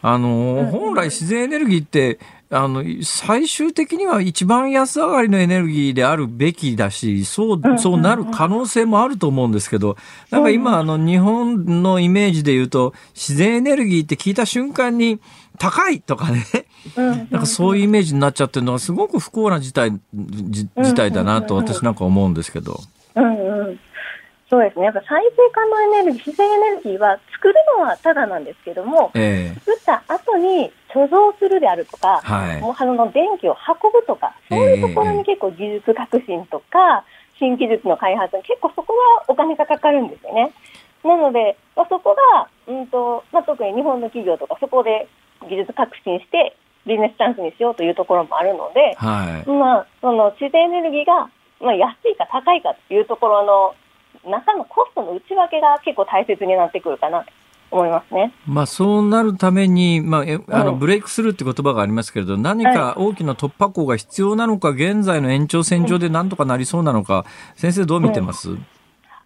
[0.00, 2.18] あの、本来自然エネルギーって、
[2.50, 9.96] あの、最終的には一番安上がりのエネルギーであるべきだし、そう、そうなる可能性もあると思うんですけど、
[10.30, 15.20] なんか今、あの、日本のイメージで言うと、自然エネルギーって聞いた瞬間に、
[15.58, 16.44] 高いとかね、
[16.96, 22.80] なんかそういうイメージになっちゃってるのがすごく不幸な事態、事態だなと私なんか思うんですけど。
[23.16, 23.78] うんうん
[24.50, 24.86] そうですね。
[24.86, 37.04] やっぱ再生可能エネルギー、自然エネルギーは作るのはただなんですけども、えー、作った後に貯蔵するであるとか、はい、もうあの電気を運ぶとか、そういうところに結構技術革新とか、
[37.38, 40.52] 新技術の開発に結構そこはお金がかかるんですよね。
[41.04, 45.08] なので、まあ、そこが、うんとまあ、特に日本の企業とかそこで
[45.48, 51.30] 技術革新してビジネスチャンスにしようというところもあるので、はい、まあ、その自然エネルギーが、
[51.60, 53.74] まあ、安いか高いかというところの
[54.24, 57.30] 中のコストの内訳が結構大切になってくるかなと
[57.70, 58.32] 思いますね。
[58.46, 67.24] まあ、そうなるために、まあ、あの、ブレイクスルーって言葉がありますけれど、何か大きな突破口が必要なのか、現在の延長線上でなんとかなりそうなのか、
[67.56, 68.66] 先生どう見てます、うん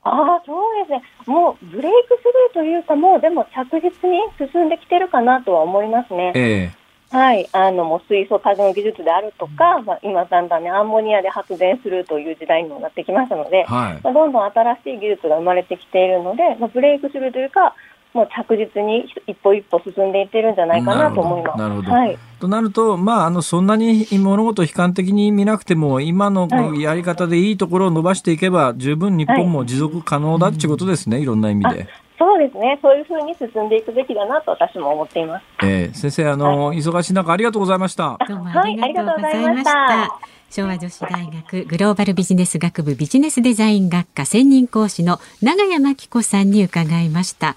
[0.05, 1.03] ああ、そうですね。
[1.27, 6.33] もうブレイクスルーというか、もうでも着実に進んできてるかなとは思いますね。
[6.35, 6.82] ええ、
[7.13, 7.47] はい。
[7.53, 17.75] あの、もう水素化の技術であるとか、まあ、今だんだんね、アンモニアで発電するという時代にもなってきましたので、はい、まあ、どんどん新しい技術が生まれてきているので、まあ、ブレイクスルーというか、
[18.15, 21.59] もう着実に一歩一歩進んでいってるんじゃないかなと思います。
[21.59, 21.91] なるほど。
[21.91, 26.49] はい、となると、まあ、あの、そんなに物事を悲観的に見なくても、今の
[26.79, 31.89] やり方でいいところを伸ばしていけば、十分日本も持続可能だっていうことですね、はい、いろんな意味で。
[32.19, 32.79] そうですね。
[32.83, 35.45] そういうふうに進んでいくべきだなと私も思っています。
[35.63, 38.19] えー、先生、あの、はい、忙しい中ありがとうございました。
[38.29, 40.19] どうもありがとうございました。
[40.51, 47.57] 昭和女子大学グローバルビジネス学部ビジネスデザイン学科専任講師の長谷真紀子さんに伺いました。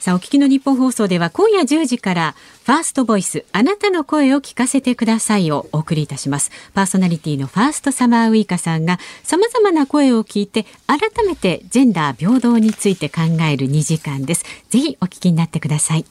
[0.00, 2.34] さあ、お聞きの日本放送では今夜10時から
[2.64, 6.50] ファーストボイスあなたの声を聞かせてくださいをお送りいたします。
[6.72, 14.44] パーソナリティのファーストサマーウイカさんが様々な声を聞いて改めてジェンダー平等について考える2時間です。
[14.70, 16.06] ぜひお聞きになってください。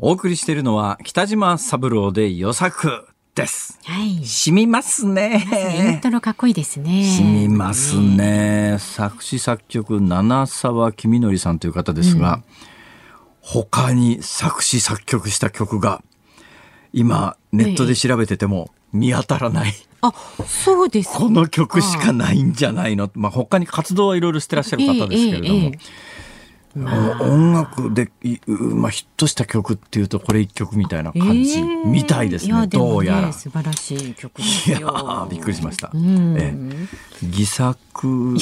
[0.00, 3.06] お送りしているのは北島三郎で予作
[3.36, 3.78] です。
[3.84, 4.24] はい。
[4.24, 5.46] 染みますね。
[5.92, 7.04] イントロかっこいいですね。
[7.04, 8.78] 染みますね。
[8.80, 12.44] 作詞作曲七沢君則さんという方ですが、うん、
[13.42, 16.02] 他に作詞作曲した曲が
[16.94, 19.74] 今ネットで調べてても見当たらない。
[20.00, 20.12] あ、
[20.46, 23.10] そうですこの曲しかないんじゃないの。
[23.14, 25.60] まあ他に活動はいろいろしてらっしゃる方ですけれども。
[25.60, 25.78] えええ
[26.76, 28.10] 音楽で、
[28.56, 34.78] まあ、ヒットした曲っていうとこれ一曲みたいな感じみたいですね、えー、どうやら、素晴らしい曲ですよ。
[34.78, 36.54] いやびっくりしました、うん、え
[37.22, 38.36] 偽作。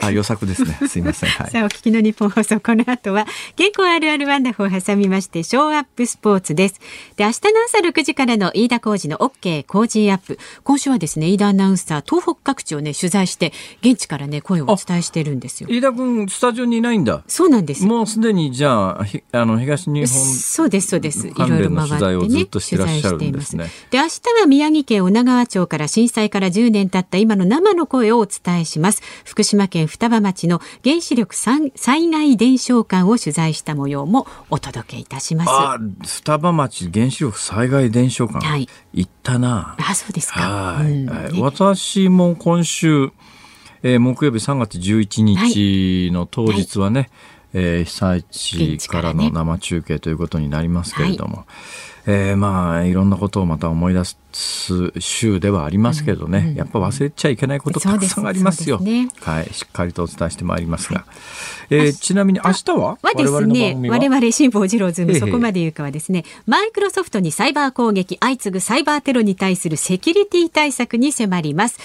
[0.00, 0.78] あ予作ですね。
[0.88, 2.60] すいません、はい、 さあお聞きの日本放送。
[2.60, 6.80] この後は健康あるあるワンダフを挟みましてショーアップスポーツです。
[7.16, 10.38] で明日の朝6時からの飯田浩二の OK 工事アップ。
[10.62, 13.52] 今週はですね飯田アナウンサー東北各地をね取材して
[13.82, 15.68] 現地からね声をお伝えしてるんですよ。
[15.70, 17.22] 飯田君スタジオにいないんだ。
[17.26, 17.84] そうなんです。
[17.84, 21.28] もうすでにじゃああの東日本そうですそうです。
[21.28, 23.56] いろいろ回ってね取材しています。
[23.56, 29.02] ねで明日は宮城県女川町から震災から10年経った今の生の声をお伝えします。
[29.24, 31.72] 福島県双葉町の原子力災
[32.10, 35.50] 害伝承館を取材した模様もお届けいたします。
[35.50, 39.76] あ双葉町原子力災害伝承館、はい、行ったな。
[39.78, 40.40] あそうですか。
[40.40, 43.12] はい、うん、私も今週
[43.86, 47.10] えー、木曜日3月11日の当日はね、はい
[47.56, 48.24] えー、被災
[48.78, 51.44] 地からの生中継ということになりますけれども、ね、
[52.06, 58.78] えー、まあいろんなことをまた思い出す週ではありますけどね、うんうん、やっぱ忘れちゃいけないことたくさんありますよ。
[58.78, 61.06] すね、はい、しっかりとお伝えしてまいりますが、は
[61.70, 62.98] い、えー、ちなみに明日は？
[63.00, 71.78] はですね、我々辛坊治郎ズームそこまで言うかはですね、マイクロソフトにサイバー攻撃相次ぐサイバーテロに対するセキュリティ対策に迫ります。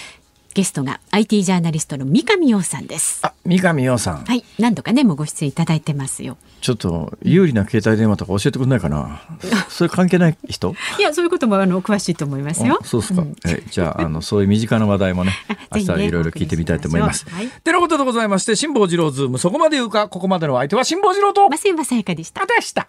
[0.54, 3.20] ゲストが IT ジャーナリストの三上洋さんです。
[3.24, 4.26] あ、三上洋さん。
[4.26, 6.38] はい、何度かねもうご出演いただいてますよ。
[6.62, 9.22] ちょっと有利な携帯電話とか教えてくれないかな。
[9.70, 10.76] それ関係ない人？
[10.98, 12.80] いやそういうこともあの詳しいと思いますよ。
[12.84, 13.22] そうですか。
[13.22, 15.34] うん、えじゃああのそういう身近な話題もね
[15.74, 17.26] 明日いろいろ聞いてみたいと思います。
[17.30, 22.46] はい、てなことでございまして辛坊治郎ズームそこまで言うかここまでの相手は辛坊治郎と増山さやかでした。
[22.46, 22.88] でした。